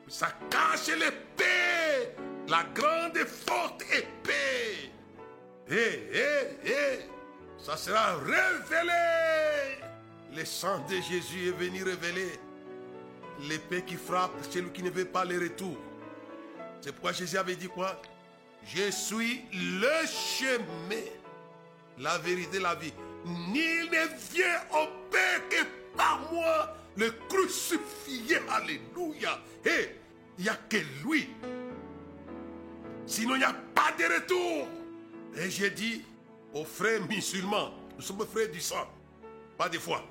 Ça 0.08 0.28
cache 0.50 0.88
l'épée, 0.88 2.14
la 2.48 2.64
grande 2.74 3.16
et 3.16 3.26
forte 3.26 3.82
épée. 3.82 4.90
Hé, 5.70 6.10
hé, 6.12 6.68
hé, 6.68 6.98
ça 7.62 7.76
sera 7.76 8.16
révélé. 8.16 9.80
Le 10.34 10.44
sang 10.44 10.84
de 10.88 10.94
Jésus 10.96 11.48
est 11.48 11.58
venu 11.58 11.82
révéler 11.82 12.38
l'épée 13.48 13.82
qui 13.82 13.96
frappe 13.96 14.32
celui 14.50 14.70
qui 14.70 14.82
ne 14.82 14.90
veut 14.90 15.04
pas 15.04 15.24
le 15.24 15.38
retour. 15.38 15.76
C'est 16.80 16.92
pourquoi 16.92 17.12
Jésus 17.12 17.36
avait 17.36 17.56
dit 17.56 17.68
quoi? 17.68 18.00
Je 18.64 18.90
suis 18.90 19.42
le 19.52 20.06
chemin, 20.06 21.02
la 21.98 22.18
vérité, 22.18 22.58
la 22.58 22.74
vie. 22.74 22.92
Nul 23.24 23.90
ne 23.90 24.32
vient 24.32 24.60
au 24.72 24.86
Père 25.10 25.48
que 25.48 25.96
par 25.96 26.20
moi, 26.32 26.74
le 26.96 27.10
crucifié. 27.28 28.38
Alléluia. 28.48 29.38
Et 29.64 29.96
il 30.38 30.44
n'y 30.44 30.50
a 30.50 30.54
que 30.68 30.78
lui. 31.04 31.28
Sinon, 33.06 33.34
il 33.34 33.38
n'y 33.38 33.44
a 33.44 33.54
pas 33.74 33.92
de 33.98 34.14
retour. 34.14 34.68
Et 35.36 35.50
j'ai 35.50 35.70
dit 35.70 36.02
aux 36.54 36.64
frères 36.64 37.06
musulmans, 37.08 37.70
nous 37.96 38.02
sommes 38.02 38.26
frères 38.26 38.50
du 38.50 38.60
sang, 38.60 38.88
pas 39.56 39.68
des 39.68 39.78
fois, 39.78 40.02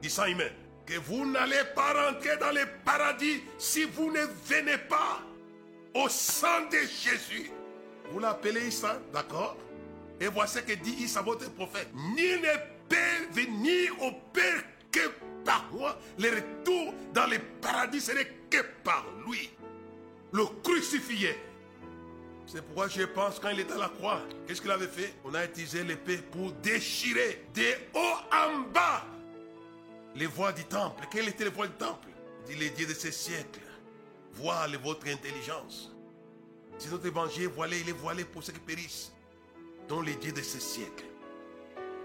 du 0.00 0.10
sang 0.10 0.26
humain, 0.26 0.50
que 0.84 0.94
vous 0.98 1.24
n'allez 1.30 1.62
pas 1.74 1.92
rentrer 2.08 2.36
dans 2.38 2.50
le 2.50 2.66
paradis 2.84 3.42
si 3.58 3.84
vous 3.84 4.10
ne 4.10 4.22
venez 4.46 4.78
pas 4.88 5.20
au 5.94 6.08
sang 6.08 6.66
de 6.70 6.78
Jésus. 6.78 7.50
Vous 8.10 8.18
l'appelez 8.18 8.68
Issa, 8.68 8.98
d'accord? 9.12 9.56
Et 10.20 10.26
voici 10.26 10.58
ce 10.58 10.60
que 10.60 10.72
dit 10.74 11.04
Issa, 11.04 11.22
votre 11.22 11.50
prophète. 11.52 11.88
Ni 11.94 12.32
ne 12.32 12.56
peut 12.88 13.32
venir 13.32 13.92
au 14.02 14.12
Père 14.32 14.62
que 14.90 15.08
par 15.44 15.68
moi. 15.72 15.98
Le 16.18 16.30
retour 16.30 16.94
dans 17.14 17.26
le 17.26 17.38
paradis 17.60 18.00
serait 18.00 18.30
que 18.50 18.58
par 18.84 19.04
lui. 19.26 19.50
Le 20.32 20.44
crucifié. 20.62 21.36
C'est 22.46 22.62
pourquoi 22.62 22.88
je 22.88 23.02
pense 23.02 23.38
quand 23.38 23.50
il 23.50 23.60
était 23.60 23.72
à 23.72 23.78
la 23.78 23.88
croix, 23.88 24.20
qu'est-ce 24.46 24.60
qu'il 24.60 24.70
avait 24.70 24.86
fait? 24.86 25.14
On 25.24 25.34
a 25.34 25.44
utilisé 25.44 25.84
l'épée 25.84 26.18
pour 26.18 26.52
déchirer 26.52 27.44
de 27.54 27.62
haut 27.94 28.18
en 28.32 28.60
bas 28.72 29.04
les 30.14 30.26
voies 30.26 30.52
du 30.52 30.64
temple. 30.64 31.06
Quelles 31.10 31.28
étaient 31.28 31.44
les 31.44 31.50
voies 31.50 31.66
du 31.66 31.74
temple? 31.74 32.08
Dit 32.46 32.54
les 32.56 32.70
dieux 32.70 32.86
de 32.86 32.94
ces 32.94 33.12
siècles. 33.12 33.60
Voile 34.32 34.76
votre 34.76 35.08
intelligence. 35.08 35.94
Si 36.78 36.88
notre 36.88 37.06
évangile 37.06 37.44
est 37.44 37.46
voilé, 37.46 37.80
il 37.80 37.88
est 37.88 37.92
voilé 37.92 38.24
pour 38.24 38.42
ceux 38.42 38.52
qui 38.52 38.60
périssent. 38.60 39.12
Dont 39.88 40.00
les 40.00 40.14
dieux 40.16 40.32
de 40.32 40.42
ces 40.42 40.60
siècles. 40.60 41.04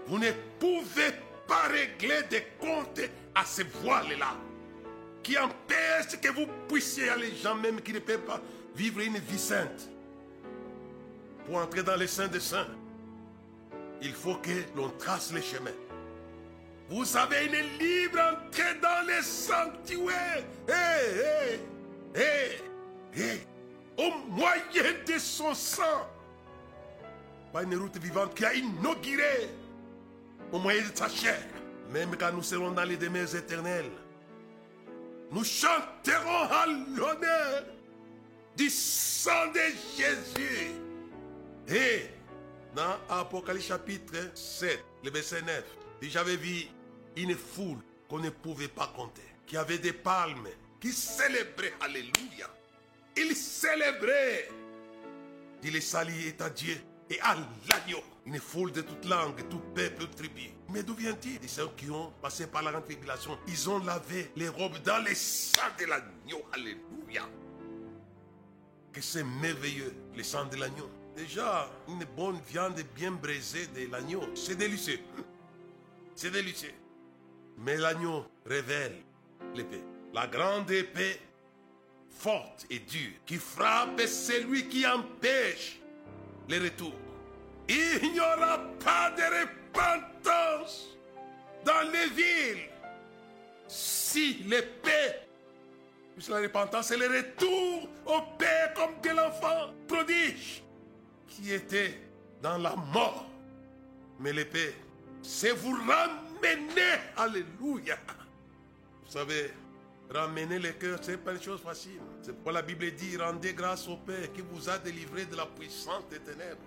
Vous 0.06 0.18
ne 0.18 0.30
pouvez 0.58 1.12
pas 1.46 1.68
régler 1.68 2.22
des 2.30 2.44
comptes 2.60 3.00
à 3.34 3.44
ces 3.44 3.64
voiles-là. 3.64 4.36
Qui 5.22 5.36
empêchent 5.36 6.18
que 6.20 6.28
vous 6.28 6.46
puissiez 6.68 7.08
aller, 7.10 7.34
gens 7.36 7.54
même 7.54 7.82
qui 7.82 7.92
ne 7.92 7.98
peuvent 7.98 8.24
pas 8.24 8.40
vivre 8.74 9.00
une 9.00 9.18
vie 9.18 9.38
sainte. 9.38 9.90
Pour 11.48 11.56
entrer 11.56 11.82
dans 11.82 11.96
les 11.96 12.06
saints 12.06 12.28
des 12.28 12.40
saints, 12.40 12.66
il 14.02 14.12
faut 14.12 14.34
que 14.34 14.50
l'on 14.76 14.90
trace 14.90 15.32
les 15.32 15.40
chemins. 15.40 15.70
Vous 16.90 17.16
avez 17.16 17.46
une 17.46 17.78
libre 17.78 18.18
entrée 18.20 18.74
dans 18.82 19.06
les 19.06 19.22
sanctuaires. 19.22 20.44
Hé, 20.68 21.60
hé, 22.14 22.20
hé, 22.20 23.18
hé. 23.18 23.46
Au 23.96 24.10
moyen 24.28 24.92
de 25.06 25.18
son 25.18 25.54
sang. 25.54 26.06
Pas 27.50 27.62
une 27.62 27.76
route 27.76 27.96
vivante 27.96 28.34
qui 28.34 28.44
a 28.44 28.52
inauguré 28.52 29.48
au 30.52 30.58
moyen 30.58 30.82
de 30.82 30.96
sa 30.96 31.08
chair. 31.08 31.42
Même 31.90 32.14
quand 32.18 32.30
nous 32.30 32.42
serons 32.42 32.72
dans 32.72 32.84
les 32.84 32.98
demeures 32.98 33.34
éternelles, 33.34 33.90
nous 35.32 35.44
chanterons 35.44 36.42
à 36.50 36.66
l'honneur 36.66 37.64
du 38.54 38.68
sang 38.68 39.50
de 39.54 39.60
Jésus. 39.96 40.87
Et 41.68 42.06
dans 42.74 42.96
Apocalypse 43.08 43.66
chapitre 43.66 44.30
7, 44.34 44.82
le 45.04 45.10
verset 45.10 45.42
9, 45.42 45.64
j'avais 46.02 46.36
vu 46.36 46.64
une 47.16 47.34
foule 47.34 47.78
qu'on 48.08 48.20
ne 48.20 48.30
pouvait 48.30 48.68
pas 48.68 48.90
compter, 48.96 49.22
qui 49.46 49.56
avait 49.56 49.78
des 49.78 49.92
palmes, 49.92 50.48
qui 50.80 50.92
célébraient, 50.92 51.74
Alléluia. 51.80 52.48
Ils 53.16 53.34
célébraient. 53.34 54.48
Dit 55.60 55.70
les 55.70 55.80
salis 55.80 56.28
est 56.28 56.40
à 56.40 56.50
Dieu 56.50 56.76
et 57.10 57.20
à 57.20 57.34
l'agneau. 57.68 58.02
Une 58.24 58.38
foule 58.38 58.72
de 58.72 58.82
toute 58.82 59.04
langue, 59.06 59.46
tout 59.48 59.60
peuple, 59.74 60.00
toute 60.00 60.14
tribu. 60.14 60.50
Mais 60.70 60.82
d'où 60.82 60.94
vient-il? 60.94 61.40
Des 61.40 61.48
ceux 61.48 61.68
qui 61.76 61.90
ont 61.90 62.12
passé 62.22 62.46
par 62.46 62.62
la 62.62 62.70
grande 62.70 62.84
tribulation. 62.84 63.38
Ils 63.48 63.68
ont 63.68 63.78
lavé 63.78 64.30
les 64.36 64.48
robes 64.48 64.78
dans 64.84 65.02
les 65.02 65.14
sang 65.14 65.62
de 65.78 65.86
l'agneau. 65.86 66.42
Alléluia. 66.52 67.28
Que 68.92 69.00
c'est 69.00 69.24
merveilleux, 69.24 69.94
le 70.14 70.22
sang 70.22 70.44
de 70.46 70.56
l'agneau. 70.56 70.90
Déjà, 71.18 71.68
une 71.88 72.04
bonne 72.16 72.38
viande 72.48 72.80
bien 72.94 73.10
braisée 73.10 73.66
de 73.74 73.90
l'agneau, 73.90 74.22
c'est 74.36 74.54
délicieux. 74.54 75.00
C'est 76.14 76.30
délicieux. 76.30 76.74
Mais 77.56 77.76
l'agneau 77.76 78.24
révèle 78.46 78.94
l'épée. 79.52 79.82
La 80.14 80.28
grande 80.28 80.70
épée, 80.70 81.18
forte 82.08 82.66
et 82.70 82.78
dure, 82.78 83.14
qui 83.26 83.34
frappe 83.34 84.00
celui 84.02 84.68
qui 84.68 84.86
empêche 84.86 85.80
le 86.48 86.62
retour. 86.62 86.94
Il 87.68 88.12
n'y 88.12 88.20
aura 88.20 88.58
pas 88.78 89.10
de 89.10 89.22
repentance 89.40 90.96
dans 91.64 91.90
les 91.92 92.10
villes 92.10 92.70
si 93.66 94.34
l'épée, 94.46 95.16
puisque 96.14 96.30
la 96.30 96.42
repentance, 96.42 96.86
c'est 96.86 96.96
le 96.96 97.08
retour 97.08 97.88
au 98.06 98.20
Père 98.38 98.72
comme 98.74 99.00
de 99.02 99.16
l'enfant 99.16 99.74
prodige 99.88 100.62
qui 101.28 101.52
était 101.52 101.98
dans 102.42 102.58
la 102.58 102.74
mort. 102.74 103.26
Mais 104.20 104.32
l'épée, 104.32 104.74
c'est 105.22 105.52
vous 105.52 105.72
ramener. 105.72 106.82
Alléluia. 107.16 107.96
Vous 109.04 109.12
savez, 109.12 109.52
ramener 110.10 110.58
le 110.58 110.72
cœur, 110.72 110.98
ce 111.02 111.12
n'est 111.12 111.16
pas 111.16 111.32
une 111.32 111.42
chose 111.42 111.60
facile. 111.60 112.00
C'est 112.22 112.32
pourquoi 112.32 112.52
la 112.52 112.62
Bible 112.62 112.90
dit 112.92 113.16
rendez 113.16 113.54
grâce 113.54 113.88
au 113.88 113.96
Père 113.96 114.32
qui 114.32 114.42
vous 114.42 114.68
a 114.68 114.78
délivré 114.78 115.26
de 115.26 115.36
la 115.36 115.46
puissance 115.46 116.08
des 116.10 116.18
ténèbres 116.18 116.60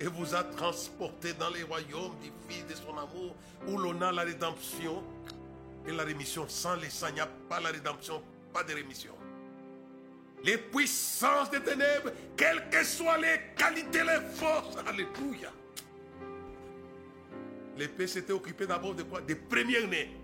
et 0.00 0.06
vous 0.06 0.34
a 0.34 0.44
transporté 0.44 1.32
dans 1.34 1.50
les 1.50 1.62
royaumes 1.62 2.16
du 2.22 2.30
Fils 2.48 2.66
de 2.66 2.74
son 2.74 2.96
amour 2.98 3.34
où 3.66 3.78
l'on 3.78 4.00
a 4.02 4.12
la 4.12 4.22
rédemption 4.22 5.02
et 5.86 5.92
la 5.92 6.04
rémission. 6.04 6.46
Sans 6.48 6.76
les 6.76 6.90
sang, 6.90 7.06
il 7.08 7.14
n'y 7.14 7.20
a 7.20 7.28
pas 7.48 7.60
la 7.60 7.70
rédemption, 7.70 8.22
pas 8.52 8.62
de 8.62 8.74
rémission 8.74 9.14
les 10.46 10.58
puissances 10.58 11.50
des 11.50 11.60
ténèbres, 11.60 12.12
quelles 12.36 12.70
que 12.70 12.84
soient 12.84 13.18
les 13.18 13.40
qualités, 13.56 14.04
les 14.04 14.20
forces. 14.36 14.76
Alléluia. 14.86 15.52
L'épée 17.76 18.06
s'était 18.06 18.32
occupée 18.32 18.66
d'abord 18.66 18.94
de 18.94 19.02
quoi? 19.02 19.20
Des 19.20 19.34
premiers-nés 19.34 20.16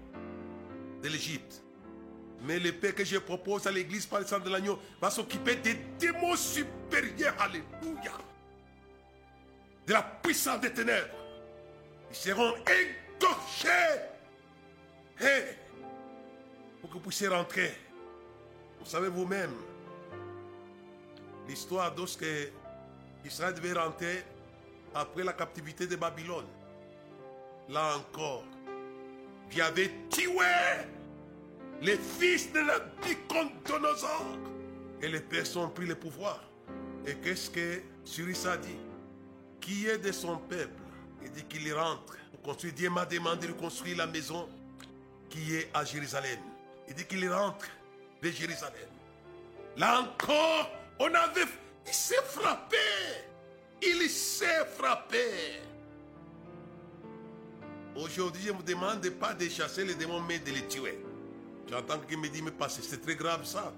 de 1.02 1.08
l'Égypte. 1.08 1.62
Mais 2.44 2.60
l'épée 2.60 2.92
que 2.92 3.04
je 3.04 3.18
propose 3.18 3.66
à 3.66 3.72
l'église 3.72 4.06
par 4.06 4.20
le 4.20 4.26
sang 4.26 4.38
de 4.38 4.48
l'agneau 4.48 4.78
va 5.00 5.10
s'occuper 5.10 5.56
des 5.56 5.74
démons 5.98 6.36
supérieurs. 6.36 7.34
Alléluia. 7.40 8.12
De 9.86 9.92
la 9.92 10.02
puissance 10.02 10.60
des 10.60 10.72
ténèbres. 10.72 11.16
Ils 12.10 12.16
seront 12.16 12.54
égorgés. 12.58 13.68
Pour 16.80 16.90
que 16.90 16.94
vous 16.94 17.00
puissiez 17.00 17.26
rentrer. 17.28 17.74
Vous 18.78 18.86
savez 18.86 19.08
vous-même 19.08 19.52
l'histoire 21.48 21.94
lorsque 21.96 22.24
Israël 23.24 23.54
devait 23.54 23.72
rentrer 23.72 24.24
après 24.94 25.24
la 25.24 25.32
captivité 25.32 25.86
de 25.86 25.96
Babylone. 25.96 26.46
Là 27.68 27.96
encore, 27.96 28.44
il 29.52 29.60
avait 29.60 29.90
tué 30.10 30.32
les 31.80 31.96
fils 31.96 32.52
de 32.52 32.60
Nabucodonosor. 32.60 34.38
Et 35.00 35.08
les 35.08 35.20
personnes 35.20 35.64
ont 35.64 35.68
pris 35.68 35.86
le 35.86 35.96
pouvoir. 35.96 36.40
Et 37.06 37.14
qu'est-ce 37.16 37.50
que 37.50 37.82
Surissa 38.04 38.56
dit? 38.56 38.76
Qui 39.60 39.86
est 39.86 39.98
de 39.98 40.12
son 40.12 40.38
peuple? 40.38 40.80
Il 41.22 41.30
dit 41.32 41.44
qu'il 41.44 41.72
rentre. 41.74 42.16
Dieu 42.74 42.90
m'a 42.90 43.04
demandé 43.04 43.46
de 43.46 43.52
construire 43.52 43.96
la 43.96 44.06
maison 44.06 44.48
qui 45.28 45.54
est 45.56 45.70
à 45.74 45.84
Jérusalem. 45.84 46.38
Il 46.88 46.94
dit 46.94 47.04
qu'il 47.04 47.28
rentre 47.32 47.66
de 48.20 48.30
Jérusalem. 48.30 48.88
Là 49.76 50.00
encore, 50.00 50.70
on 51.02 51.14
avait... 51.14 51.50
Il 51.86 51.92
s'est 51.92 52.22
frappé. 52.24 52.76
Il 53.82 54.08
s'est 54.08 54.64
frappé. 54.76 55.26
Aujourd'hui, 57.96 58.44
je 58.46 58.52
vous 58.52 58.62
demande 58.62 59.08
pas 59.10 59.34
de 59.34 59.48
chasser 59.48 59.84
les 59.84 59.94
démons, 59.94 60.20
mais 60.20 60.38
de 60.38 60.52
les 60.52 60.66
tuer. 60.68 60.98
J'entends 61.68 61.98
quelqu'un 61.98 62.22
me 62.22 62.28
dit, 62.28 62.42
mais 62.42 62.52
c'est 62.68 63.02
très 63.02 63.16
grave 63.16 63.44
ça. 63.44 63.72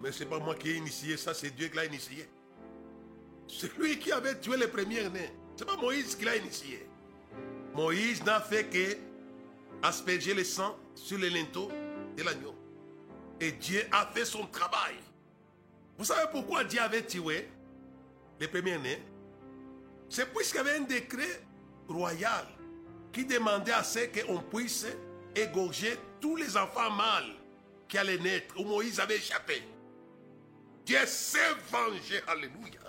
Mais 0.00 0.10
ce 0.10 0.24
n'est 0.24 0.30
pas 0.30 0.38
moi 0.38 0.54
qui 0.54 0.70
ai 0.70 0.76
initié 0.76 1.16
ça, 1.16 1.34
c'est 1.34 1.50
Dieu 1.50 1.68
qui 1.68 1.76
l'a 1.76 1.84
initié. 1.84 2.28
C'est 3.46 3.76
lui 3.76 3.98
qui 3.98 4.10
avait 4.10 4.38
tué 4.40 4.56
les 4.56 4.66
premiers 4.66 5.08
nés. 5.10 5.30
Ce 5.56 5.64
n'est 5.64 5.70
pas 5.70 5.76
Moïse 5.76 6.16
qui 6.16 6.24
l'a 6.24 6.36
initié. 6.36 6.88
Moïse 7.74 8.24
n'a 8.24 8.40
fait 8.40 8.64
que 8.64 8.96
asperger 9.86 10.34
le 10.34 10.44
sang 10.44 10.76
sur 10.94 11.18
les 11.18 11.30
linteaux 11.30 11.70
de 12.16 12.22
l'agneau. 12.22 12.54
Et 13.40 13.52
Dieu 13.52 13.82
a 13.92 14.06
fait 14.06 14.24
son 14.24 14.46
travail. 14.46 14.94
Vous 15.98 16.04
savez 16.04 16.26
pourquoi 16.30 16.64
Dieu 16.64 16.80
avait 16.80 17.04
tué 17.04 17.48
les 18.40 18.48
premiers 18.48 18.78
nés 18.78 19.02
C'est 20.08 20.26
puisqu'il 20.32 20.58
y 20.58 20.60
avait 20.60 20.76
un 20.76 20.82
décret 20.82 21.42
royal 21.88 22.46
qui 23.12 23.24
demandait 23.24 23.72
à 23.72 23.84
ce 23.84 24.00
qu'on 24.06 24.40
puisse 24.40 24.86
égorger 25.36 25.96
tous 26.20 26.36
les 26.36 26.56
enfants 26.56 26.90
mâles 26.90 27.34
qui 27.88 27.98
allaient 27.98 28.18
naître, 28.18 28.58
où 28.58 28.64
Moïse 28.64 28.98
avait 29.00 29.16
échappé. 29.16 29.62
Dieu 30.86 30.98
s'est 31.04 31.38
vengé, 31.70 32.20
alléluia. 32.26 32.80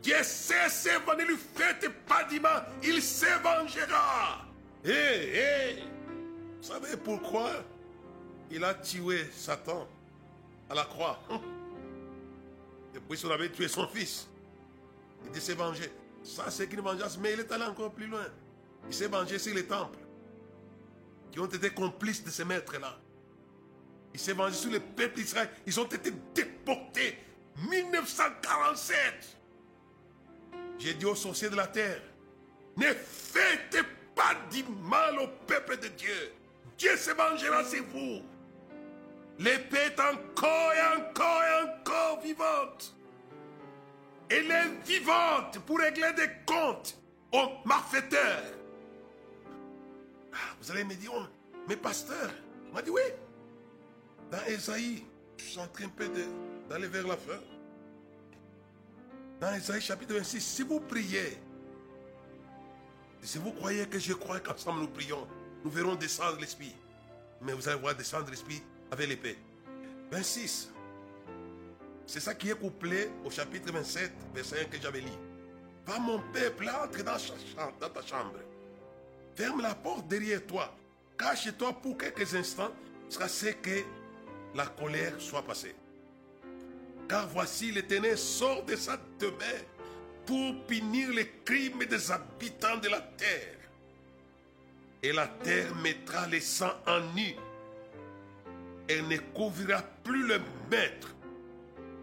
Dieu 0.00 0.22
s'est 0.22 0.98
vengé, 0.98 1.24
ne 1.24 1.28
lui 1.28 1.38
faites 1.54 1.88
pas 2.04 2.24
d'image, 2.24 2.64
il 2.82 3.00
se 3.00 3.26
vengera. 3.42 4.44
Hé, 4.84 5.82
vous 6.60 6.62
savez 6.62 6.96
pourquoi 7.02 7.50
il 8.50 8.62
a 8.62 8.74
tué 8.74 9.26
Satan 9.32 9.88
à 10.68 10.74
la 10.74 10.84
croix? 10.84 11.18
Et 12.94 13.00
puis 13.00 13.18
il 13.18 13.32
avait 13.32 13.50
tué 13.50 13.68
son 13.68 13.86
fils. 13.86 14.28
Il 15.34 15.40
s'est 15.40 15.54
vengé. 15.54 15.90
Ça, 16.22 16.50
c'est 16.50 16.72
une 16.72 16.80
vengeance, 16.80 17.18
mais 17.18 17.32
il 17.32 17.40
est 17.40 17.52
allé 17.52 17.64
encore 17.64 17.92
plus 17.92 18.06
loin. 18.06 18.26
Il 18.86 18.94
s'est 18.94 19.08
vengé 19.08 19.38
sur 19.38 19.54
les 19.54 19.64
temples 19.64 19.98
qui 21.30 21.40
ont 21.40 21.46
été 21.46 21.70
complices 21.70 22.22
de 22.22 22.30
ces 22.30 22.44
maîtres-là. 22.44 22.98
Il 24.12 24.20
s'est 24.20 24.34
vengé 24.34 24.54
sur 24.54 24.70
le 24.70 24.80
peuple 24.80 25.16
d'Israël. 25.16 25.48
Ils 25.66 25.80
ont 25.80 25.86
été 25.86 26.12
déportés. 26.34 27.18
1947. 27.68 29.38
J'ai 30.78 30.94
dit 30.94 31.04
aux 31.04 31.14
sorciers 31.14 31.50
de 31.50 31.56
la 31.56 31.66
terre, 31.66 32.00
ne 32.76 32.86
faites 32.86 33.76
pas 34.14 34.34
du 34.50 34.64
mal 34.64 35.18
au 35.18 35.28
peuple 35.46 35.78
de 35.78 35.88
Dieu. 35.88 36.32
Dieu 36.76 36.96
se 36.96 37.10
vengera 37.10 37.64
sur 37.64 37.84
vous. 37.84 38.22
L'épée 39.38 39.76
est 39.76 40.00
encore 40.00 40.72
et 40.72 41.00
encore 41.00 41.42
et 41.42 41.64
encore 41.64 42.20
vivante. 42.20 42.94
Elle 44.28 44.50
est 44.50 44.86
vivante 44.86 45.58
pour 45.66 45.78
régler 45.78 46.12
des 46.14 46.30
comptes 46.46 46.98
aux 47.32 47.48
malfaiteurs. 47.66 48.44
Ah, 50.32 50.54
vous 50.60 50.70
allez 50.70 50.84
me 50.84 50.94
dire, 50.94 51.12
oh, 51.14 51.24
mais 51.68 51.76
pasteur, 51.76 52.30
il 52.68 52.74
m'a 52.74 52.82
dit 52.82 52.90
oui. 52.90 53.02
Dans 54.30 54.42
Esaïe, 54.46 55.04
je 55.36 55.44
suis 55.44 55.58
en 55.58 55.66
train 55.66 55.86
d'aller 56.68 56.88
vers 56.88 57.06
la 57.06 57.16
fin. 57.16 57.38
Dans 59.40 59.52
Esaïe 59.52 59.80
chapitre 59.80 60.14
26, 60.14 60.40
si 60.40 60.62
vous 60.62 60.80
priez, 60.80 61.38
si 63.22 63.38
vous 63.38 63.52
croyez 63.52 63.86
que 63.86 63.98
je 63.98 64.14
crois 64.14 64.40
qu'ensemble 64.40 64.80
nous 64.80 64.88
prions, 64.88 65.26
nous 65.64 65.70
verrons 65.70 65.94
descendre 65.94 66.38
l'Esprit. 66.40 66.74
Mais 67.42 67.52
vous 67.52 67.68
allez 67.68 67.78
voir 67.78 67.94
descendre 67.94 68.30
l'Esprit 68.30 68.62
avec 68.92 69.08
l'épée. 69.08 69.38
26. 70.10 70.70
C'est 72.06 72.20
ça 72.20 72.34
qui 72.34 72.50
est 72.50 72.58
couplé 72.58 73.10
au 73.24 73.30
chapitre 73.30 73.72
27, 73.72 74.12
verset 74.34 74.60
1 74.60 74.64
que 74.66 74.80
j'avais 74.80 75.00
lu. 75.00 75.08
Va 75.86 75.98
mon 75.98 76.20
peuple, 76.32 76.68
entre 76.68 77.02
dans, 77.02 77.12
ta 77.88 78.06
chambre. 78.06 78.38
Ferme 79.34 79.62
la 79.62 79.74
porte 79.74 80.06
derrière 80.08 80.46
toi. 80.46 80.76
Cache-toi 81.18 81.72
pour 81.80 81.96
quelques 81.96 82.34
instants 82.34 82.70
jusqu'à 83.08 83.28
ce 83.28 83.46
que 83.46 83.82
la 84.54 84.66
colère 84.66 85.14
soit 85.18 85.42
passée. 85.42 85.74
Car 87.08 87.26
voici 87.28 87.72
l'éternel 87.72 88.18
sort 88.18 88.62
de 88.64 88.76
sa 88.76 88.98
demeure 89.18 89.64
pour 90.26 90.66
punir 90.66 91.10
les 91.10 91.28
crimes 91.44 91.84
des 91.86 92.10
habitants 92.10 92.76
de 92.76 92.88
la 92.88 93.00
terre. 93.00 93.56
Et 95.02 95.12
la 95.12 95.26
terre 95.26 95.74
mettra 95.76 96.26
les 96.26 96.40
sangs 96.40 96.76
en 96.86 97.00
nu. 97.14 97.34
Elle 98.92 99.08
ne 99.08 99.16
couvrira 99.16 99.82
plus 100.04 100.26
le 100.26 100.38
maître. 100.70 101.14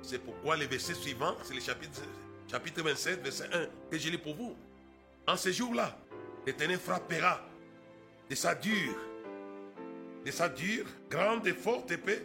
C'est 0.02 0.18
pourquoi 0.18 0.58
le 0.58 0.66
verset 0.66 0.96
suivant, 0.96 1.36
c'est 1.44 1.54
le 1.54 1.62
chapitre, 1.62 2.02
chapitre 2.50 2.82
27, 2.82 3.22
verset 3.22 3.48
1, 3.54 3.68
que 3.92 3.98
je 3.98 4.10
lis 4.10 4.18
pour 4.18 4.34
vous. 4.36 4.56
En 5.28 5.38
ce 5.38 5.52
jour-là, 5.52 5.96
l'Éternel 6.48 6.80
frappera 6.80 7.42
de 8.28 8.34
sa 8.34 8.56
dure, 8.56 8.96
de 10.26 10.32
sa 10.32 10.50
dure, 10.50 10.88
grande 11.12 11.46
et 11.46 11.54
forte 11.54 11.92
épée. 11.92 12.24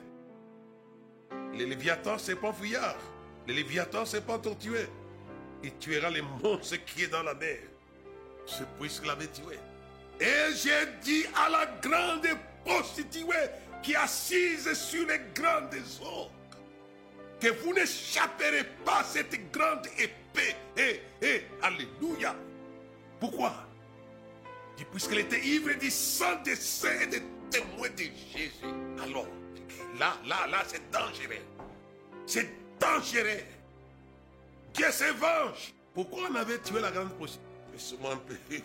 Les 1.52 1.66
Léviathans, 1.66 2.16
c'est 2.16 2.36
pas 2.36 2.54
fuyard. 2.54 2.96
Les 3.46 3.52
Léviathans, 3.52 4.06
c'est 4.06 4.24
pas 4.24 4.38
tortueux. 4.38 4.88
Il 5.62 5.76
tuera 5.76 6.08
les 6.08 6.22
monstres 6.22 6.76
qui 6.86 7.02
est 7.02 7.08
dans 7.08 7.22
la 7.22 7.34
mer. 7.34 7.58
C'est 8.46 8.66
puisqu'il 8.78 9.10
avait 9.10 9.26
tué. 9.26 9.58
Et 10.20 10.54
j'ai 10.56 10.86
dit 11.02 11.26
à 11.34 11.50
la 11.50 11.66
grande 11.82 12.26
prostituée 12.64 13.50
qui 13.84 13.94
assise 13.94 14.72
sur 14.72 15.06
les 15.06 15.20
grandes 15.34 15.74
eaux 16.02 16.30
que 17.40 17.48
vous 17.48 17.74
n'échapperez 17.74 18.64
pas 18.84 19.00
à 19.00 19.04
cette 19.04 19.52
grande 19.52 19.86
épée. 19.98 20.56
Et, 20.76 21.00
et, 21.22 21.42
alléluia. 21.62 22.34
Pourquoi? 23.20 23.54
Puisqu'elle 24.90 25.20
était 25.20 25.44
ivre 25.44 25.72
du 25.74 25.90
sang 25.90 26.42
des 26.44 26.56
saints 26.56 27.00
et 27.02 27.06
des 27.06 27.22
témoins 27.50 27.90
de 27.90 28.04
Jésus. 28.32 28.50
Alors, 29.02 29.26
là, 29.98 30.16
là, 30.26 30.46
là, 30.48 30.64
c'est 30.66 30.90
dangereux. 30.90 31.44
C'est 32.26 32.48
dangereux. 32.80 33.42
Dieu 34.72 34.90
se 34.90 35.12
venge. 35.12 35.74
Pourquoi 35.94 36.28
on 36.30 36.34
avait 36.34 36.58
tué 36.58 36.80
la 36.80 36.90
grande 36.90 37.10
prostituée. 37.10 37.54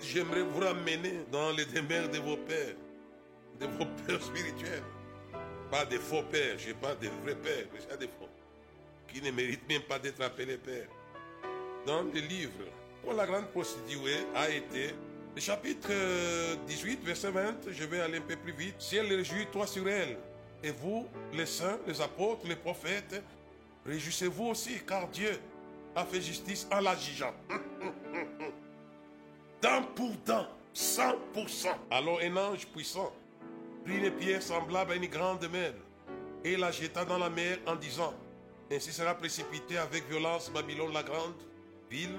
J'aimerais 0.00 0.42
vous 0.42 0.60
ramener 0.60 1.24
dans 1.30 1.50
les 1.52 1.64
demeures 1.66 2.08
de 2.08 2.18
vos 2.18 2.36
pères, 2.36 2.74
de 3.62 3.66
vos 3.78 3.86
pères 4.06 4.22
spirituels. 4.22 4.82
Pas 5.70 5.84
des 5.84 5.98
faux 5.98 6.22
pères, 6.30 6.58
je 6.58 6.72
pas 6.72 6.94
de 6.94 7.08
vrais 7.22 7.34
pères, 7.34 7.66
mais 7.72 7.80
c'est 7.88 7.98
des 7.98 8.06
faux. 8.06 8.28
Qui 9.08 9.22
ne 9.22 9.30
méritent 9.30 9.66
même 9.68 9.82
pas 9.82 9.98
d'être 9.98 10.20
appelés 10.20 10.58
pères. 10.58 10.88
Dans 11.86 12.02
le 12.02 12.20
livre, 12.20 12.64
pour 13.02 13.14
la 13.14 13.26
grande 13.26 13.46
prostituée 13.46 14.26
a 14.34 14.50
été 14.50 14.94
le 15.34 15.40
chapitre 15.40 15.88
18, 16.66 17.04
verset 17.04 17.30
20, 17.30 17.70
je 17.70 17.84
vais 17.84 18.00
aller 18.00 18.18
un 18.18 18.22
peu 18.22 18.36
plus 18.36 18.52
vite. 18.52 18.74
Si 18.78 18.96
elle 18.96 19.06
réjouit, 19.06 19.46
toi 19.50 19.66
sur 19.66 19.88
elle. 19.88 20.18
Et 20.62 20.70
vous, 20.70 21.08
les 21.32 21.46
saints, 21.46 21.78
les 21.86 22.00
apôtres, 22.00 22.46
les 22.46 22.56
prophètes, 22.56 23.22
réjouissez-vous 23.86 24.48
aussi, 24.48 24.80
car 24.86 25.08
Dieu 25.08 25.40
a 25.96 26.04
fait 26.04 26.20
justice 26.20 26.68
en 26.70 26.80
la 26.80 26.94
jugeant. 26.94 27.34
Dent 29.62 29.82
pour 29.94 30.10
dent, 30.26 30.46
100%. 30.74 31.68
Alors 31.90 32.20
un 32.20 32.36
ange 32.36 32.66
puissant 32.66 33.12
prit 33.84 34.00
les 34.00 34.10
pierres 34.10 34.42
semblables 34.42 34.92
à 34.92 34.94
une 34.96 35.06
grande 35.06 35.48
mer 35.50 35.72
et 36.44 36.56
la 36.56 36.70
jeta 36.70 37.04
dans 37.04 37.18
la 37.18 37.30
mer 37.30 37.58
en 37.66 37.76
disant, 37.76 38.14
Ainsi 38.70 38.92
sera 38.92 39.14
précipitée 39.14 39.78
avec 39.78 40.08
violence 40.08 40.50
Babylone 40.50 40.92
la 40.92 41.02
grande 41.02 41.34
ville, 41.90 42.18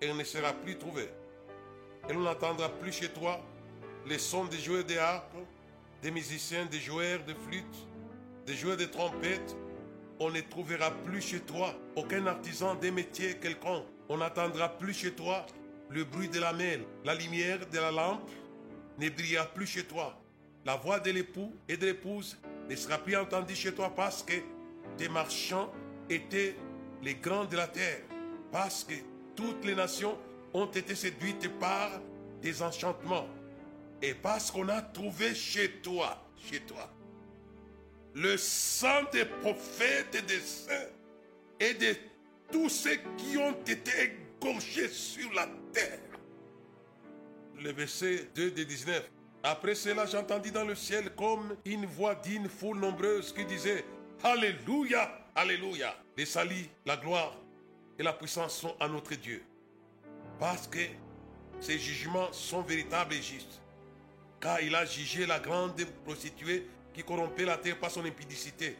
et 0.00 0.06
elle 0.06 0.16
ne 0.16 0.24
sera 0.24 0.52
plus 0.52 0.78
trouvée. 0.78 1.08
Et 2.08 2.12
l'on 2.12 2.20
n'entendra 2.20 2.68
plus 2.68 2.92
chez 2.92 3.08
toi 3.08 3.40
les 4.06 4.18
sons 4.18 4.44
des 4.44 4.58
joueurs 4.58 4.84
des 4.84 4.98
harpes, 4.98 5.36
des 6.02 6.10
musiciens, 6.10 6.66
des 6.66 6.80
joueurs 6.80 7.24
de 7.24 7.34
flûte, 7.34 7.86
des 8.46 8.54
joueurs 8.54 8.76
de 8.76 8.84
trompette, 8.84 9.56
on 10.18 10.30
ne 10.30 10.40
trouvera 10.40 10.90
plus 11.04 11.20
chez 11.20 11.40
toi 11.40 11.74
aucun 11.96 12.26
artisan 12.26 12.74
des 12.76 12.90
métiers 12.90 13.34
quelconque. 13.38 13.84
On 14.08 14.18
n'attendra 14.18 14.68
plus 14.68 14.94
chez 14.94 15.12
toi 15.12 15.46
le 15.90 16.04
bruit 16.04 16.28
de 16.28 16.40
la 16.40 16.52
mêle, 16.52 16.84
la 17.04 17.14
lumière 17.14 17.58
de 17.66 17.78
la 17.78 17.90
lampe 17.90 18.30
ne 18.98 19.08
brillera 19.08 19.46
plus 19.46 19.66
chez 19.66 19.84
toi. 19.84 20.21
La 20.64 20.76
voix 20.76 21.00
de 21.00 21.10
l'époux 21.10 21.52
et 21.68 21.76
de 21.76 21.86
l'épouse 21.86 22.38
ne 22.70 22.76
sera 22.76 22.98
plus 22.98 23.16
entendue 23.16 23.56
chez 23.56 23.72
toi 23.74 23.92
parce 23.94 24.22
que 24.22 24.34
tes 24.96 25.08
marchands 25.08 25.72
étaient 26.08 26.54
les 27.02 27.14
grands 27.14 27.44
de 27.44 27.56
la 27.56 27.66
terre. 27.66 28.00
Parce 28.52 28.84
que 28.84 28.94
toutes 29.34 29.64
les 29.64 29.74
nations 29.74 30.16
ont 30.54 30.66
été 30.66 30.94
séduites 30.94 31.48
par 31.58 31.90
des 32.40 32.62
enchantements. 32.62 33.26
Et 34.00 34.14
parce 34.14 34.50
qu'on 34.50 34.68
a 34.68 34.82
trouvé 34.82 35.34
chez 35.34 35.70
toi, 35.80 36.28
chez 36.36 36.60
toi, 36.60 36.92
le 38.14 38.36
sang 38.36 39.04
des 39.12 39.24
prophètes 39.24 40.14
et 40.14 40.22
des 40.22 40.40
saints 40.40 40.90
et 41.58 41.74
de 41.74 41.96
tous 42.50 42.68
ceux 42.68 42.98
qui 43.16 43.36
ont 43.38 43.56
été 43.66 43.90
égorgés 44.40 44.88
sur 44.88 45.32
la 45.32 45.48
terre. 45.72 45.98
Le 47.60 47.72
verset 47.72 48.28
2 48.34 48.50
de 48.50 48.64
19. 48.64 49.10
Après 49.44 49.74
cela, 49.74 50.06
j'entendis 50.06 50.52
dans 50.52 50.64
le 50.64 50.76
ciel 50.76 51.10
comme 51.16 51.56
une 51.64 51.86
voix 51.86 52.14
d'une 52.14 52.48
foule 52.48 52.78
nombreuse 52.78 53.32
qui 53.32 53.44
disait 53.44 53.84
Alléluia, 54.22 55.10
Alléluia. 55.34 55.96
Les 56.16 56.26
salis, 56.26 56.68
la 56.86 56.96
gloire 56.96 57.36
et 57.98 58.04
la 58.04 58.12
puissance 58.12 58.56
sont 58.56 58.76
à 58.78 58.86
notre 58.86 59.14
Dieu. 59.16 59.42
Parce 60.38 60.68
que 60.68 60.78
ses 61.60 61.78
jugements 61.78 62.32
sont 62.32 62.62
véritables 62.62 63.14
et 63.14 63.22
justes. 63.22 63.60
Car 64.40 64.60
il 64.60 64.74
a 64.74 64.84
jugé 64.84 65.26
la 65.26 65.40
grande 65.40 65.80
prostituée 66.04 66.68
qui 66.94 67.02
corrompait 67.02 67.44
la 67.44 67.56
terre 67.56 67.78
par 67.78 67.90
son 67.90 68.04
impudicité. 68.04 68.76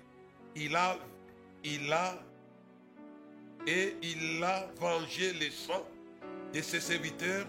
Il 0.54 0.76
a, 0.76 0.96
il 1.64 1.92
a, 1.92 2.18
et 3.66 3.96
il 4.02 4.42
a 4.44 4.68
vengé 4.78 5.32
les 5.32 5.50
sang 5.50 5.86
de 6.52 6.60
ses 6.60 6.80
serviteurs 6.80 7.46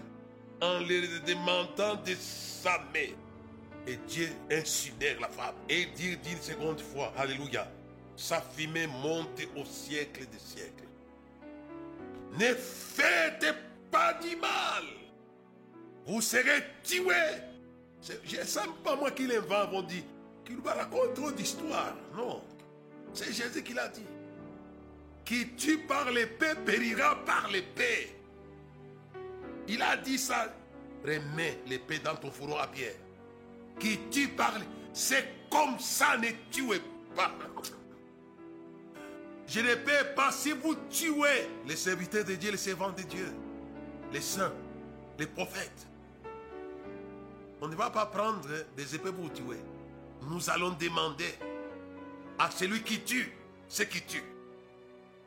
en 0.60 0.78
les 0.78 1.20
demandant 1.26 1.96
de 2.04 2.14
sa 2.18 2.78
main. 2.92 3.12
Et 3.86 3.96
Dieu 4.08 4.28
incinère 4.50 5.20
la 5.20 5.28
femme. 5.28 5.54
Et 5.68 5.86
dit 5.96 6.16
d'une 6.18 6.40
seconde 6.40 6.80
fois, 6.80 7.12
Alléluia, 7.16 7.68
sa 8.16 8.40
fumée 8.40 8.86
monte 8.86 9.42
au 9.56 9.64
siècle 9.64 10.26
des 10.26 10.38
siècles. 10.38 10.84
Ne 12.38 12.54
faites 12.54 13.54
pas 13.90 14.14
du 14.14 14.36
mal. 14.36 14.84
Vous 16.06 16.20
serez 16.20 16.64
tués. 16.82 17.42
C'est 18.00 18.20
pas 18.82 18.96
moi 18.96 19.10
qui 19.10 19.26
l'invente, 19.26 19.70
on 19.72 19.82
dit 19.82 20.04
qu'il 20.44 20.58
va 20.58 20.74
raconter 20.74 21.14
trop 21.14 21.30
d'histoires. 21.30 21.96
Non. 22.14 22.42
C'est 23.12 23.32
Jésus 23.32 23.62
qui 23.62 23.72
l'a 23.72 23.88
dit. 23.88 24.04
Qui 25.24 25.54
tue 25.56 25.78
par 25.78 26.10
l'épée 26.10 26.54
périra 26.66 27.24
par 27.24 27.48
l'épée. 27.50 28.14
Il 29.68 29.82
a 29.82 29.96
dit 29.96 30.18
ça. 30.18 30.52
Remets 31.04 31.60
l'épée 31.66 31.98
dans 31.98 32.16
ton 32.16 32.30
fourreau 32.30 32.58
à 32.58 32.66
pierre. 32.66 32.94
Qui 33.78 33.98
tue 34.10 34.28
par 34.28 34.54
C'est 34.92 35.48
comme 35.50 35.78
ça, 35.78 36.16
ne 36.16 36.28
tuez 36.50 36.80
pas. 37.14 37.30
Je 39.46 39.60
ne 39.60 39.74
peux 39.74 40.14
pas 40.16 40.32
si 40.32 40.52
vous 40.52 40.74
tuez 40.88 41.48
les 41.66 41.76
serviteurs 41.76 42.24
de 42.24 42.34
Dieu, 42.34 42.50
les 42.50 42.56
servants 42.56 42.92
de 42.92 43.02
Dieu, 43.02 43.32
les 44.12 44.22
saints, 44.22 44.52
les 45.18 45.26
prophètes. 45.26 45.86
On 47.60 47.68
ne 47.68 47.74
va 47.74 47.90
pas 47.90 48.06
prendre 48.06 48.48
des 48.76 48.94
épées 48.94 49.12
pour 49.12 49.30
tuer 49.32 49.58
nous 50.30 50.50
allons 50.50 50.70
demander 50.70 51.34
à 52.38 52.50
celui 52.50 52.82
qui 52.82 53.00
tue 53.00 53.32
ce 53.68 53.82
qui 53.82 54.02
tue. 54.02 54.24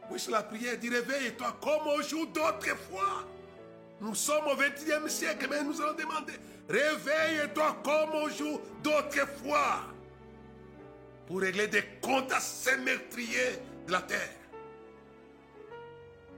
Oui, 0.10 0.20
la 0.30 0.44
prière 0.44 0.78
dit 0.78 0.90
réveille-toi 0.90 1.58
comme 1.62 1.88
au 1.88 2.02
jour 2.02 2.28
d'autrefois. 2.28 3.26
Nous 4.00 4.16
sommes 4.16 4.46
au 4.48 4.56
21e 4.56 5.08
siècle, 5.10 5.48
mais 5.50 5.64
nous 5.64 5.82
allons 5.82 5.94
demander 5.96 6.34
réveille-toi 6.70 7.78
comme 7.84 8.22
au 8.22 8.30
jour 8.30 8.62
d'autrefois 8.84 9.86
pour 11.26 11.42
régler 11.42 11.68
des 11.68 11.84
comptes 12.02 12.32
à 12.32 12.40
ces 12.40 12.78
meurtriers 12.78 13.60
de 13.86 13.92
la 13.92 14.02
terre. 14.02 14.36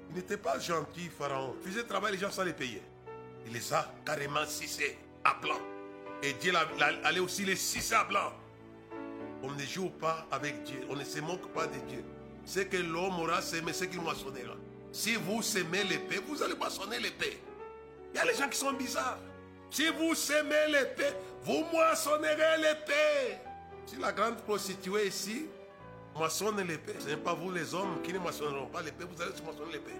Il 0.10 0.16
n'était 0.16 0.38
pas 0.38 0.57
gentil, 0.57 1.10
Pharaon. 1.10 1.55
Il 1.64 1.72
faisait 1.72 1.84
travailler 1.84 2.16
les 2.16 2.22
gens 2.22 2.32
sans 2.32 2.43
les 2.43 2.53
payer. 2.53 2.82
Il 3.45 3.53
les 3.53 3.74
a 3.74 3.91
carrément 4.05 4.45
cissés 4.45 4.97
à 5.24 5.36
blanc. 5.36 5.60
Et 6.24 6.34
Dieu 6.34 6.51
allait 7.03 7.20
aussi 7.20 7.45
les 7.45 7.55
cisser 7.55 7.93
à 7.93 8.03
blanc. 8.03 8.34
On 9.43 9.51
ne 9.51 9.64
joue 9.64 9.89
pas 9.89 10.28
avec 10.32 10.64
Dieu. 10.64 10.82
On 10.89 10.95
ne 10.95 11.03
se 11.03 11.20
moque 11.20 11.53
pas 11.53 11.68
de 11.68 11.78
Dieu. 11.88 12.03
C'est 12.45 12.68
que 12.68 12.78
l'homme 12.78 13.20
aura 13.20 13.41
semé 13.41 13.74
ce 13.74 13.86
qu'il 13.86 14.01
moissonnera. 14.01 14.55
Si 14.91 15.16
vous 15.16 15.43
semez 15.43 15.84
l'épée, 15.84 16.20
vous 16.26 16.41
allez 16.41 16.55
moissonner 16.55 16.99
l'épée. 16.99 17.39
Il 18.14 18.18
y 18.18 18.20
a 18.20 18.26
les 18.26 18.34
gens 18.34 18.49
qui 18.49 18.57
sont 18.57 18.74
bizarres. 18.74 19.20
Si 19.70 19.88
vous 19.89 20.16
semez 20.16 20.68
l'épée, 20.68 21.14
vous 21.43 21.64
moissonnerez 21.72 22.57
l'épée. 22.57 23.38
Si 23.86 23.97
la 23.97 24.12
grande 24.12 24.38
prostituée 24.38 25.07
ici 25.07 25.45
moissonne 26.16 26.62
l'épée, 26.62 26.95
ce 26.99 27.07
n'est 27.10 27.18
pas 27.18 27.34
vous 27.34 27.51
les 27.51 27.74
hommes 27.74 28.01
qui 28.03 28.12
ne 28.14 28.20
moissonneront 28.20 28.68
pas 28.68 28.82
l'épée, 28.82 29.05
vous 29.05 29.22
allez 29.22 29.32
moissonner 29.43 29.74
l'épée. 29.74 29.91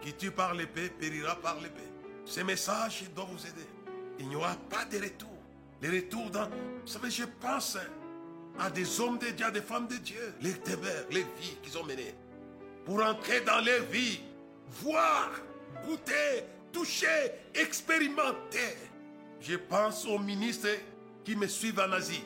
Qui 0.00 0.14
tue 0.14 0.30
par 0.30 0.54
l'épée 0.54 0.88
périra 0.88 1.36
par 1.36 1.56
l'épée. 1.60 1.82
Ce 2.24 2.40
message 2.40 3.04
doit 3.14 3.26
vous 3.30 3.46
aider. 3.46 3.66
Il 4.18 4.28
n'y 4.28 4.36
aura 4.36 4.54
pas 4.68 4.84
de 4.84 5.02
retour. 5.02 5.28
Les 5.80 5.88
retours 5.88 6.30
dans... 6.30 6.48
Vous 6.48 6.86
savez, 6.86 7.10
je 7.10 7.24
pense 7.40 7.78
à 8.58 8.70
des 8.70 9.00
hommes 9.00 9.18
de 9.18 9.28
Dieu, 9.28 9.46
à 9.46 9.50
des 9.50 9.62
femmes 9.62 9.86
de 9.86 9.96
Dieu, 9.96 10.34
les 10.40 10.54
tévers, 10.54 11.04
les 11.10 11.22
vies 11.38 11.56
qu'ils 11.62 11.78
ont 11.78 11.84
menées, 11.84 12.14
pour 12.84 13.02
entrer 13.02 13.40
dans 13.42 13.60
leur 13.64 13.82
vie, 13.84 14.20
voir, 14.82 15.30
goûter, 15.86 16.44
toucher, 16.72 17.32
expérimenter. 17.54 18.76
Je 19.40 19.56
pense 19.56 20.06
aux 20.06 20.18
ministres 20.18 20.68
qui 21.24 21.36
me 21.36 21.46
suivent 21.46 21.80
en 21.80 21.92
Asie. 21.92 22.24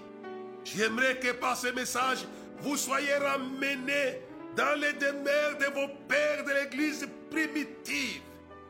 J'aimerais 0.64 1.18
que 1.18 1.32
par 1.32 1.57
ce 1.57 1.68
message, 1.68 2.24
vous 2.61 2.76
soyez 2.76 3.14
ramenés 3.14 4.20
dans 4.57 4.78
les 4.78 4.93
demeures 4.93 5.59
de 5.59 5.66
vos 5.74 5.88
pères 6.09 6.45
de 6.45 6.53
l'église 6.53 7.09
primitive, 7.30 8.22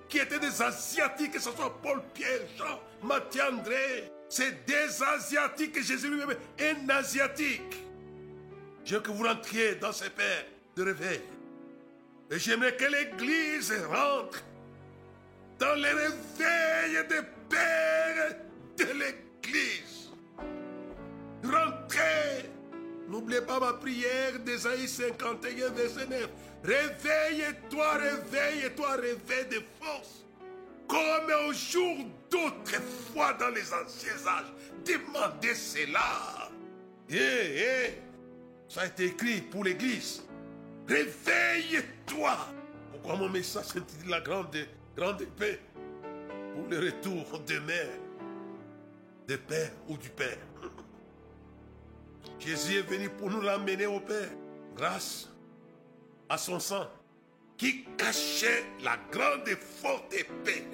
qui 0.09 0.19
étaient 0.19 0.39
des 0.39 0.63
Asiatiques, 0.63 1.33
que 1.33 1.41
ce 1.41 1.51
soit 1.51 1.79
Paul, 1.83 2.03
Pierre, 2.15 2.41
Jean, 2.57 2.81
Matthieu, 3.03 3.43
André, 3.43 4.11
c'est 4.29 4.65
des 4.65 5.03
Asiatiques 5.03 5.73
que 5.73 5.83
Jésus 5.83 6.09
lui-même 6.09 6.37
est 6.59 6.71
un 6.71 6.89
Asiatique. 6.89 7.77
Je 8.85 8.95
veux 8.95 9.01
que 9.01 9.11
vous 9.11 9.25
rentriez 9.25 9.75
dans 9.77 9.93
ces 9.93 10.11
pères 10.11 10.47
de 10.77 10.83
réveil. 10.83 11.21
Et 12.31 12.39
j'aimerais 12.39 12.75
que 12.77 12.85
l'Église 12.85 13.73
rentre 13.91 14.43
dans 15.63 15.75
les 15.77 15.91
réveils 15.91 17.07
des 17.09 17.23
pères 17.49 18.37
de 18.79 18.85
l'Église. 18.99 20.11
Rentrez. 21.45 22.51
N'oubliez 23.09 23.43
pas 23.43 23.61
ma 23.61 23.75
prière 23.75 24.41
d'Ésaïe 24.45 24.89
51, 24.89 25.69
verset 25.71 26.07
9. 26.07 26.29
Réveille-toi, 26.65 27.93
réveille-toi, 27.93 28.91
réveille 28.97 29.49
de 29.51 29.63
force 29.81 30.25
comme 30.89 31.33
au 31.49 31.53
jour 31.53 31.97
d'autrefois 32.29 33.35
dans 33.35 33.51
les 33.51 33.73
anciens 33.73 34.27
âges. 34.27 34.53
Demandez 34.85 35.55
cela. 35.55 36.51
Eh, 37.09 37.15
eh, 37.15 37.99
ça 38.69 38.81
a 38.81 38.87
été 38.87 39.05
écrit 39.07 39.43
pour 39.43 39.63
l'Église. 39.63 40.25
Réveille-toi. 40.89 42.37
Pourquoi 42.91 43.17
mon 43.17 43.29
message 43.29 43.75
dit 43.75 44.09
la 44.09 44.21
grande, 44.21 44.57
grande 44.97 45.25
paix 45.39 45.61
pour 46.55 46.67
le 46.69 46.79
retour 46.79 47.41
de 47.41 47.59
mère, 47.61 47.99
de 49.29 49.37
père 49.37 49.71
ou 49.89 49.97
du 49.97 50.09
père. 50.11 50.39
Jésus 52.39 52.79
est 52.79 52.83
venu 52.83 53.09
pour 53.09 53.31
nous 53.31 53.41
l'amener 53.41 53.87
au 53.87 54.01
Père 54.01 54.31
grâce 54.77 55.29
à 56.29 56.37
son 56.39 56.59
sang 56.59 56.89
qui 57.57 57.85
cachait 57.97 58.65
la 58.83 58.99
grande 59.11 59.47
et 59.47 59.57
forte 59.57 60.13
épée 60.15 60.65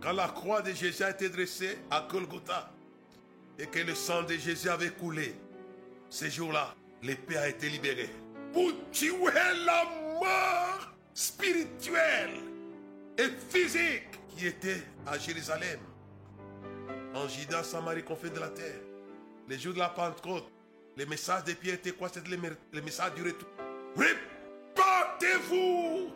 quand 0.00 0.12
la 0.12 0.28
croix 0.28 0.60
de 0.60 0.72
Jésus 0.72 1.02
a 1.02 1.10
été 1.10 1.28
dressée 1.28 1.78
à 1.90 2.06
Golgotha 2.10 2.70
et 3.58 3.66
que 3.66 3.78
le 3.78 3.94
sang 3.94 4.22
de 4.24 4.34
Jésus 4.34 4.68
avait 4.68 4.90
coulé, 4.90 5.34
ce 6.10 6.28
jour-là, 6.28 6.74
l'épée 7.02 7.36
a 7.36 7.48
été 7.48 7.68
libérée. 7.68 8.10
Pour 8.52 8.72
tuer 8.90 9.14
la 9.64 9.84
mort 10.20 10.92
spirituelle 11.14 12.53
et 13.18 13.28
physique 13.50 14.14
qui 14.36 14.46
était 14.46 14.82
à 15.06 15.18
Jérusalem. 15.18 15.80
En 17.14 17.28
Judas, 17.28 17.62
Samarie, 17.62 18.02
fait 18.20 18.30
de 18.30 18.40
la 18.40 18.48
terre. 18.48 18.80
Les 19.48 19.58
jours 19.58 19.74
de 19.74 19.78
la 19.78 19.88
Pentecôte, 19.88 20.50
le 20.96 21.06
message 21.06 21.44
de 21.44 21.52
Pierre 21.52 21.74
était 21.74 21.92
quoi? 21.92 22.08
C'était 22.08 22.28
le, 22.28 22.82
message 22.82 23.14
du 23.14 23.22
retour. 23.22 23.48
Répandez-vous 23.96 26.12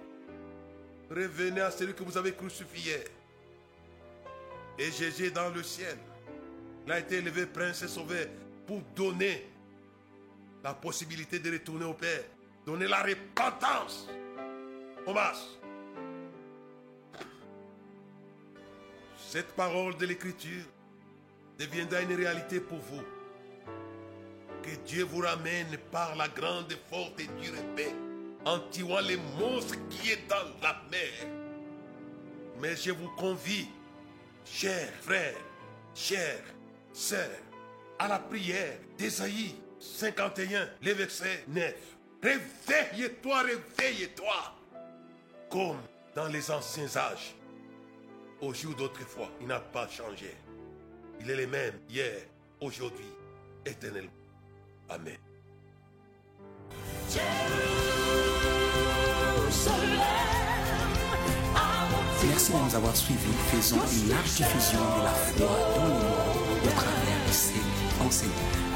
Revenez 1.10 1.60
à 1.60 1.70
celui 1.70 1.94
que 1.94 2.02
vous 2.02 2.18
avez 2.18 2.34
crucifié. 2.34 2.96
Et 4.78 4.90
Jésus 4.90 5.30
dans 5.30 5.50
le 5.50 5.62
ciel. 5.62 5.96
Il 6.86 6.92
a 6.92 6.98
été 6.98 7.16
élevé 7.16 7.46
prince 7.46 7.82
et 7.82 7.88
sauveur. 7.88 8.26
pour 8.66 8.80
donner 8.94 9.46
la 10.62 10.74
possibilité 10.74 11.38
de 11.38 11.52
retourner 11.52 11.86
au 11.86 11.94
Père. 11.94 12.24
Donner 12.66 12.86
la 12.86 13.02
repentance. 13.02 14.08
Thomas, 15.04 15.57
cette 19.28 19.52
parole 19.52 19.94
de 19.98 20.06
l'Écriture 20.06 20.64
deviendra 21.58 22.00
une 22.00 22.14
réalité 22.14 22.60
pour 22.60 22.78
vous. 22.78 23.02
Que 24.62 24.74
Dieu 24.86 25.04
vous 25.04 25.20
ramène 25.20 25.76
par 25.92 26.16
la 26.16 26.28
grande, 26.28 26.72
forte 26.88 27.20
et 27.20 27.26
dure 27.42 27.62
paix 27.76 27.92
en 28.46 28.58
tuant 28.70 29.00
les 29.00 29.18
monstres 29.38 29.76
qui 29.90 30.12
est 30.12 30.26
dans 30.28 30.48
la 30.62 30.80
mer. 30.90 31.12
Mais 32.62 32.74
je 32.74 32.90
vous 32.90 33.10
convie, 33.18 33.68
chers 34.46 34.94
frères, 35.02 35.36
chères 35.94 36.44
sœurs, 36.94 37.28
à 37.98 38.08
la 38.08 38.18
prière 38.18 38.78
d'Ésaïe 38.96 39.56
51, 39.78 40.70
le 40.82 40.92
verset 40.92 41.44
9. 41.48 41.74
Réveille-toi, 42.22 43.42
réveille-toi, 43.42 44.54
comme 45.50 45.82
dans 46.14 46.28
les 46.28 46.50
anciens 46.50 46.96
âges. 46.96 47.34
Au 48.40 48.54
jour 48.54 48.74
d'autrefois, 48.76 49.28
il 49.40 49.48
n'a 49.48 49.58
pas 49.58 49.88
changé. 49.88 50.32
Il 51.20 51.28
est 51.28 51.36
le 51.36 51.46
même 51.48 51.74
hier, 51.90 52.20
aujourd'hui, 52.60 53.10
éternellement. 53.66 54.10
Amen. 54.88 55.16
Merci 62.28 62.52
de 62.52 62.58
nous 62.58 62.74
avoir 62.76 62.96
suivis. 62.96 63.18
Faisons 63.50 63.76
une 63.76 64.10
large 64.10 64.34
diffusion 64.36 64.78
de 64.78 65.02
la 65.02 65.10
foi 65.10 65.46
dans 65.74 65.84
le 65.84 65.90
monde 65.90 66.58
au 66.62 66.68
travers 66.68 67.26
de 67.26 67.32
ces 67.32 68.04
enseignements. 68.04 68.67